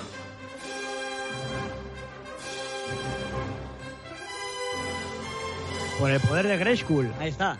[5.98, 7.56] Por el poder de Grayskull, ahí está.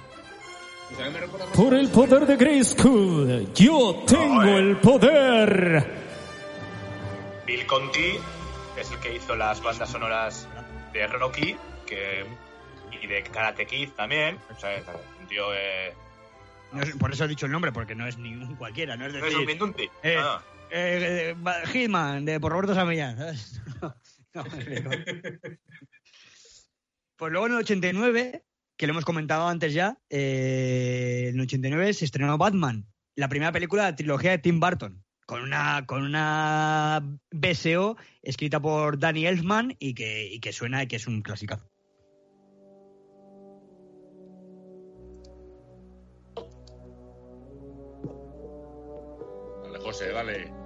[1.54, 5.86] Por el poder de Grayskull, yo tengo el poder.
[7.46, 8.18] Bill Conti
[8.78, 10.46] es el que hizo las bandas sonoras
[10.92, 11.56] de Rocky
[11.86, 12.24] que,
[13.02, 14.38] y de Karate Kid también.
[14.54, 14.84] O sea, es
[15.20, 15.52] un tío.
[15.54, 15.94] Eh,
[16.72, 19.14] No es- por eso he dicho el nombre, porque no es ningún cualquiera, no es
[19.14, 19.48] no decir...
[19.50, 19.74] es un.
[20.02, 20.42] Eh, Ah.
[20.70, 23.16] eh, eh, Hitman, de por Roberto Samillán.
[24.34, 24.50] No, no.
[27.16, 28.44] pues luego en el 89,
[28.76, 33.52] que lo hemos comentado antes ya, eh, en el 89 se estrenó Batman, la primera
[33.52, 39.26] película de la trilogía de Tim Burton, con una, con una BSO escrita por Danny
[39.26, 41.56] Elfman y que, y que suena y que es un clásico.
[49.62, 50.65] Dale, José, dale.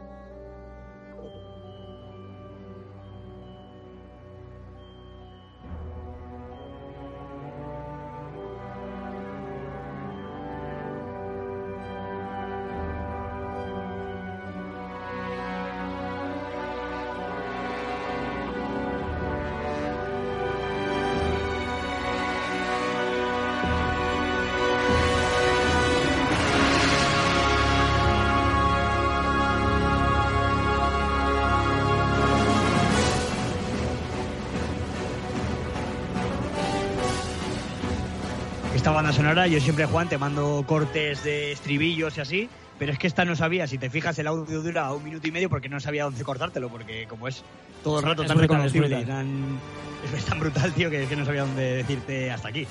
[39.02, 42.48] Banda sonora, yo siempre, Juan, te mando cortes de estribillos y así,
[42.78, 45.30] pero es que esta no sabía, si te fijas, el audio dura un minuto y
[45.32, 47.42] medio porque no sabía dónde cortártelo, porque como es
[47.82, 49.06] todo el rato Es tan brutal, es reconocible, y brutal.
[49.06, 49.60] tan-
[50.18, 52.66] es tan brutal, tío, que, que no sabía dónde decirte hasta aquí.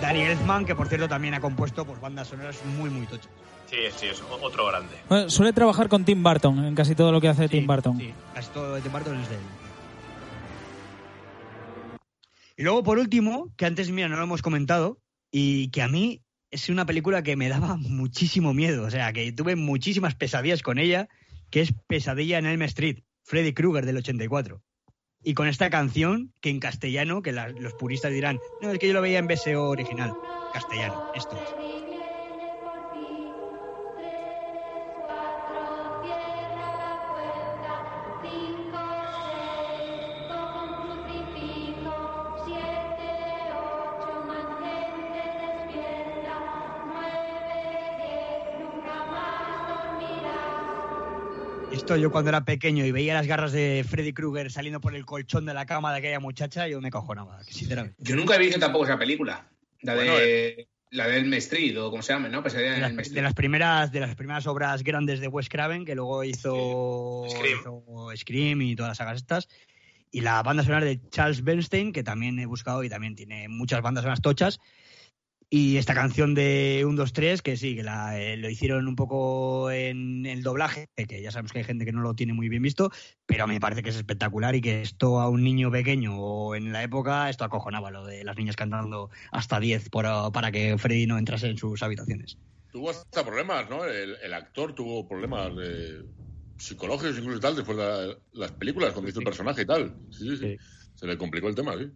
[0.00, 3.28] Danny Elfman, que por cierto también ha compuesto pues, bandas sonoras muy, muy tochas.
[3.66, 4.94] Sí, sí, es otro grande.
[5.08, 7.98] Bueno, suele trabajar con Tim Burton en casi todo lo que hace Sí, Tim Burton.
[7.98, 9.40] Sí, casi todo de Tim Burton es de él.
[12.60, 15.00] Y luego, por último, que antes, mira, no lo hemos comentado,
[15.32, 19.32] y que a mí es una película que me daba muchísimo miedo, o sea, que
[19.32, 21.08] tuve muchísimas pesadillas con ella,
[21.48, 24.62] que es Pesadilla en Elm Street, Freddy Krueger del 84.
[25.24, 28.92] Y con esta canción, que en castellano, que los puristas dirán, no, es que yo
[28.92, 30.12] lo veía en BSO original,
[30.52, 31.89] castellano, esto es.
[51.90, 55.04] Esto yo cuando era pequeño y veía las garras de Freddy Krueger saliendo por el
[55.04, 57.96] colchón de la cama de aquella muchacha, yo me cojonaba, sinceramente.
[57.98, 59.50] Yo nunca he visto tampoco esa película.
[59.82, 60.68] La Bueno, de.
[60.92, 62.44] La del Elm Street, o como se llama, ¿no?
[62.44, 66.22] Pesadilla De las, de primeras de las primeras obras grandes de Wes Craven que luego
[66.22, 67.58] hizo Sí, Scream.
[67.58, 69.48] hizo Scream y todas las sagas estas
[70.12, 73.82] y la banda sonora de Charles Bernstein que también he buscado y también tiene muchas
[73.82, 74.60] bandas sonoras tochas
[75.52, 78.94] y esta canción de 1, 2, 3 que sí que la, eh, lo hicieron un
[78.94, 82.48] poco en el doblaje que ya sabemos que hay gente que no lo tiene muy
[82.48, 82.90] bien visto
[83.26, 86.72] pero me parece que es espectacular y que esto a un niño pequeño o en
[86.72, 91.06] la época esto acojonaba lo de las niñas cantando hasta 10 por- para que Freddy
[91.06, 92.38] no entrase en sus habitaciones
[92.72, 93.84] Tuvo hasta problemas, ¿no?
[93.84, 96.04] El, el actor tuvo problemas de
[96.56, 99.96] psicológicos incluso y tal después de la- las películas, cuando hizo el personaje y tal.
[100.10, 100.56] Sí, sí, sí.
[100.94, 101.90] Se le complicó el tema, sí.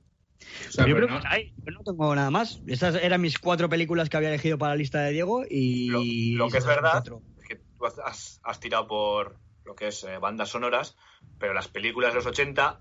[0.68, 2.60] O sea, yo creo no- que ahí, yo no tengo nada más.
[2.66, 5.88] Estas eran mis cuatro películas que había elegido para la lista de Diego y...
[5.88, 7.22] Lo- lo que es verdad- cuatro.
[7.38, 10.96] Es que tú has- has, has tirado por lo que es eh, bandas sonoras,
[11.38, 12.80] pero las películas de los 80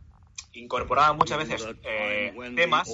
[0.53, 2.87] incorporaban muchas veces eh, temas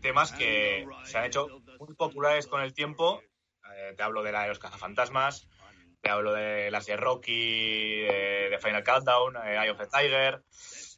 [0.00, 1.48] temas que se han hecho
[1.78, 3.22] muy populares con el tiempo.
[3.76, 5.48] Eh, te hablo de la de los cazafantasmas,
[6.00, 10.42] te hablo de las de Rocky, de, de Final Countdown, eh, Eye of the Tiger,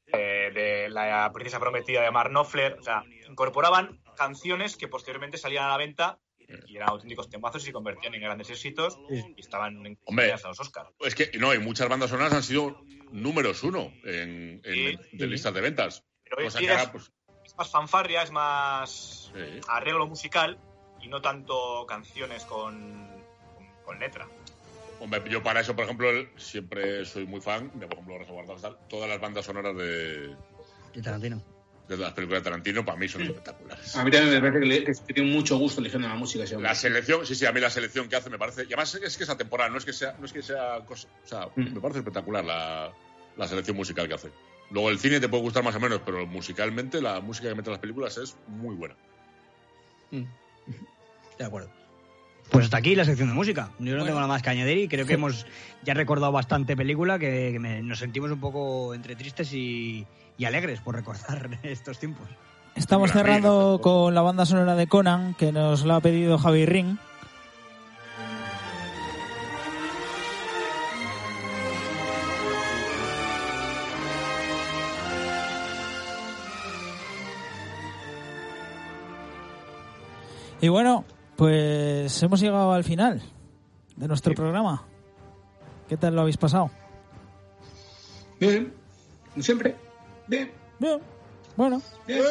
[0.06, 2.78] eh, de la princesa prometida de Mark Knopfler.
[2.78, 6.18] O sea, incorporaban canciones que posteriormente salían a la venta
[6.66, 10.32] y eran auténticos temazos y se convertían en grandes éxitos y estaban en Hombre.
[10.32, 10.90] a los Oscars.
[11.00, 15.24] Es que, no, y muchas bandas sonoras han sido números uno en, en- Sí, de
[15.24, 15.26] sí.
[15.26, 16.04] listas de ventas.
[16.24, 16.54] Pero es,
[16.90, 17.10] pues,
[17.44, 19.60] es más fanfarria, es más sí.
[19.68, 20.58] arreglo musical
[21.00, 23.08] y no tanto canciones con,
[23.54, 24.28] con, con letra.
[25.02, 28.56] Hombre, yo para eso, por ejemplo, siempre soy muy fan de, por ejemplo,
[28.88, 30.36] todas las bandas sonoras de,
[30.94, 31.42] De Tarantino.
[31.88, 33.96] de las películas de Tarantino, para mí son espectaculares.
[33.96, 36.44] A mí también me parece que, le- que tiene mucho gusto eligiendo la música.
[36.60, 38.62] La selección, sí, sí, a mí la selección que hace me parece.
[38.62, 41.08] Y además es que es atemporal, no es que sea, no es que sea cosa.
[41.24, 41.74] O sea, Mm.
[41.74, 42.92] me parece espectacular la,
[43.36, 44.30] la selección musical que hace.
[44.70, 47.70] Luego el cine te puede gustar más o menos, pero musicalmente la música que mete
[47.70, 48.94] en las películas es muy buena.
[50.12, 50.28] Estoy
[51.38, 51.81] de acuerdo.
[52.50, 53.70] Pues hasta aquí la sección de música.
[53.78, 55.46] Yo no tengo nada más que añadir y creo que hemos
[55.82, 60.44] ya recordado bastante película, que, que me- nos sentimos un poco entre tristes y, y
[60.44, 62.28] alegres por recordar estos tiempos.
[62.74, 66.96] Estamos cerrando con la banda sonora de Conan, que nos la ha pedido Javi Ring.
[80.60, 81.04] Y bueno,
[81.42, 83.20] pues hemos llegado al final
[83.96, 84.86] de nuestro programa.
[85.88, 86.70] ¿Qué tal lo habéis pasado?
[88.38, 88.72] Bien,
[89.32, 89.74] como siempre.
[90.28, 90.52] Bien.
[90.78, 91.00] Bien,
[91.56, 91.82] bueno.
[92.06, 92.22] bien.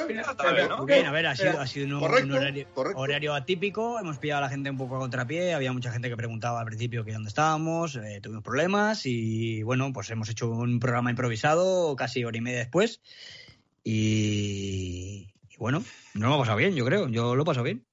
[0.69, 0.77] ¿no?
[0.77, 3.99] A ver, ha sido, ha sido un, Correcto, un horario, horario atípico.
[3.99, 5.53] Hemos pillado a la gente un poco a contrapié.
[5.55, 7.97] Había mucha gente que preguntaba al principio que dónde estábamos.
[7.97, 12.59] eh, tuvimos problemas y bueno, pues hemos hecho un programa improvisado casi hora y media
[12.59, 13.01] después.
[13.83, 15.83] Y, y bueno,
[16.13, 17.09] nos lo hemos pasado bien, yo creo.
[17.09, 17.90] Yo lo he pasado bien.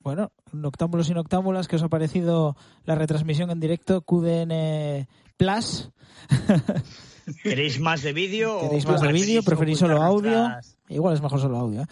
[0.00, 5.90] Bueno, noctámbulos y noctámbulas, ¿qué os ha parecido la retransmisión en directo QDN Plus?
[7.42, 8.58] ¿Queréis más de vídeo?
[8.58, 9.42] o ¿Queréis más de vídeo?
[9.42, 10.30] ¿Preferís solo audio?
[10.48, 11.82] nuestras- Igual es mejor solo audio.
[11.82, 11.86] ¿eh?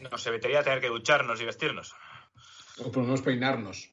[0.10, 1.94] Nos evitaría tener que ducharnos y vestirnos.
[2.80, 3.90] O por lo menos peinarnos.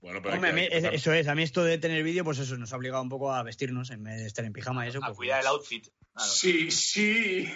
[0.00, 2.38] Bueno, pero Hombre, que- hay que eso es, a mí esto de tener vídeo, pues
[2.38, 4.90] eso nos ha obligado un poco a vestirnos en vez de estar en pijama y
[4.90, 4.98] eso.
[4.98, 5.88] A pues, cuidar el outfit.
[6.18, 7.46] Sí, sí.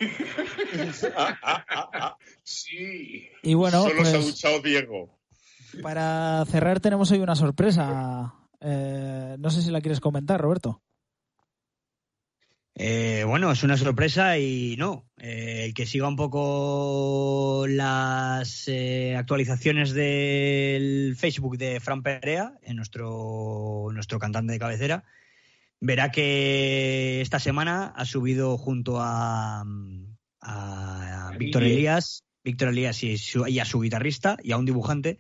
[2.43, 3.29] sí.
[3.43, 5.19] Y bueno, Solo se ha pues duchado Diego.
[5.83, 8.35] para cerrar tenemos hoy una sorpresa.
[8.61, 10.83] Eh, no sé si la quieres comentar, Roberto.
[12.75, 15.07] Eh, bueno, es una sorpresa y no.
[15.19, 22.77] Eh, el que siga un poco las eh, actualizaciones del Facebook de Fran Perea, en
[22.77, 25.05] nuestro, nuestro cantante de cabecera,
[25.85, 29.65] verá que esta semana ha subido junto a,
[30.41, 31.65] a A Víctor.
[31.65, 35.19] Elías, Víctor Elías y, su- y a su guitarrista y a un dibujante,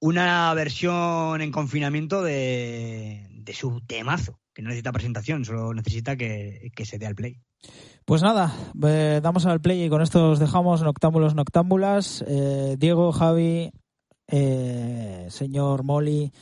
[0.00, 6.70] una versión en confinamiento de, de su temazo, que no necesita presentación, solo necesita que,
[6.74, 7.36] que se dé al play.
[8.04, 8.54] Pues nada,
[8.84, 12.24] eh, damos al play y con esto os dejamos noctámbulos, noctámbulas.
[12.26, 13.70] Eh, Diego, Javi,
[14.28, 16.32] eh, señor Molly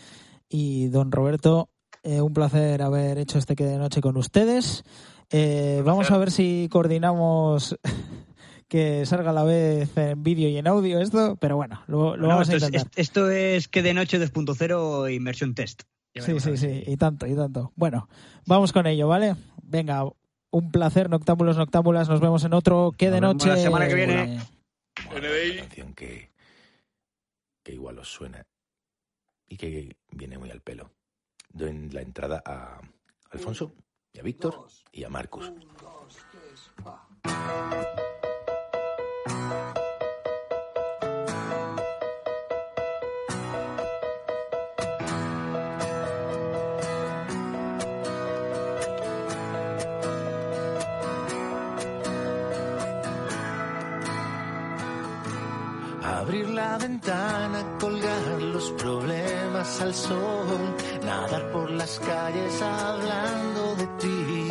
[0.49, 1.71] y don Roberto,
[2.07, 4.85] eh, un placer haber hecho este que de noche con ustedes.
[5.31, 7.77] Eh, vamos a ver si coordinamos
[8.69, 12.23] que salga a la vez en vídeo y en audio esto, pero bueno, lo, lo
[12.23, 12.91] No, vamos a es, intentar.
[12.95, 15.83] esto es que de noche 2.0 inversión test.
[16.15, 17.73] Sí, sí, sí, y tanto, y tanto.
[17.75, 18.09] Bueno,
[18.47, 19.35] vamos con ello, ¿vale?
[19.63, 20.05] Venga,
[20.51, 22.09] un placer, noctámbulos, noctámbulas.
[22.09, 23.49] Nos vemos en otro que de noche.
[23.49, 24.41] la semana que viene.
[25.11, 25.51] Bueno, NDI.
[25.51, 26.31] una canción que,
[27.63, 28.47] que igual os suena
[29.49, 30.96] y que viene muy al pelo.
[31.49, 32.81] Doy la entrada a
[33.31, 33.75] Alfonso,
[34.13, 35.53] y a Víctor y a Marcus.
[56.27, 60.75] Abrir la ventana, colgar los problemas al sol,
[61.05, 64.49] nadar por las calles hablando de ti,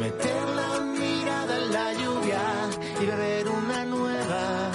[0.00, 2.40] meter la mirada en la lluvia
[3.02, 4.70] y beber una nueva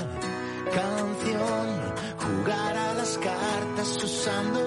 [0.72, 1.66] canción,
[2.24, 4.60] jugar a las cartas usando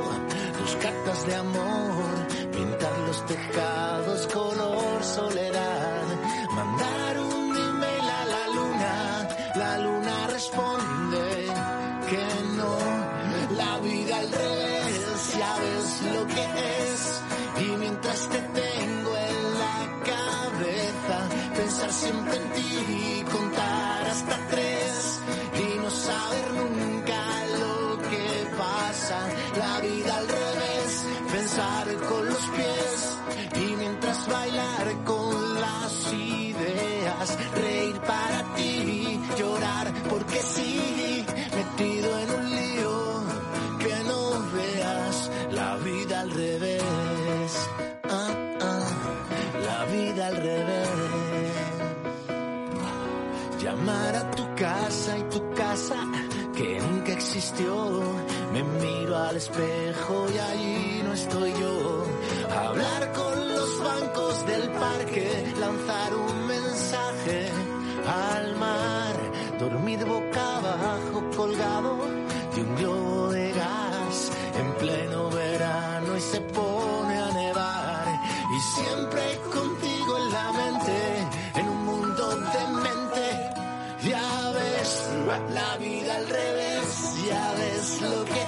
[0.58, 2.04] tus cartas de amor,
[2.50, 5.97] pintar los tejados color soledad,
[21.92, 23.47] siempre en ti, contar
[53.98, 55.96] A tu casa y tu casa
[56.56, 57.74] que nunca existió.
[58.52, 62.04] Me miro al espejo y allí no estoy yo.
[62.64, 67.50] Hablar con los bancos del parque, lanzar un mensaje
[68.06, 69.16] al mar.
[69.58, 71.98] Dormir boca abajo colgado
[72.54, 78.06] de un globo de gas en pleno verano y se pone a nevar.
[78.56, 79.22] Y siempre
[79.52, 79.77] contigo
[85.50, 88.42] la vida al revés, ya ves lo que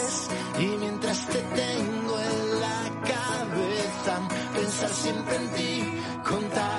[0.00, 0.28] es.
[0.60, 2.80] Y mientras te tengo en la
[3.14, 6.77] cabeza, pensar siempre en ti, contar.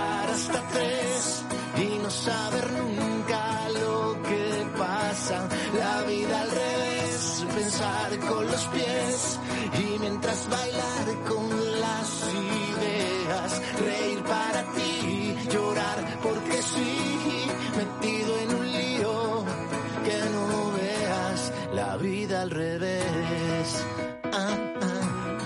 [22.41, 23.85] al revés.
[24.31, 25.37] Ah, ah,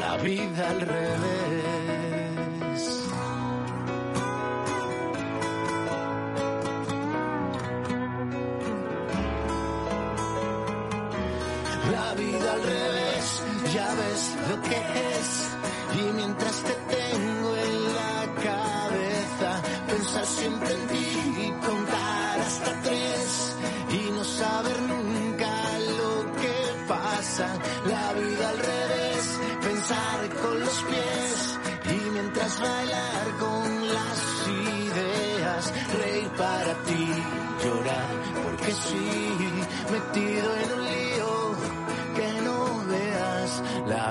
[0.00, 1.71] la vida al revés.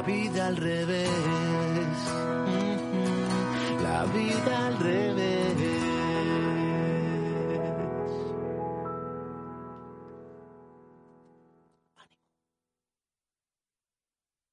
[0.01, 1.09] la vida al revés,
[3.83, 5.20] la vida al revés.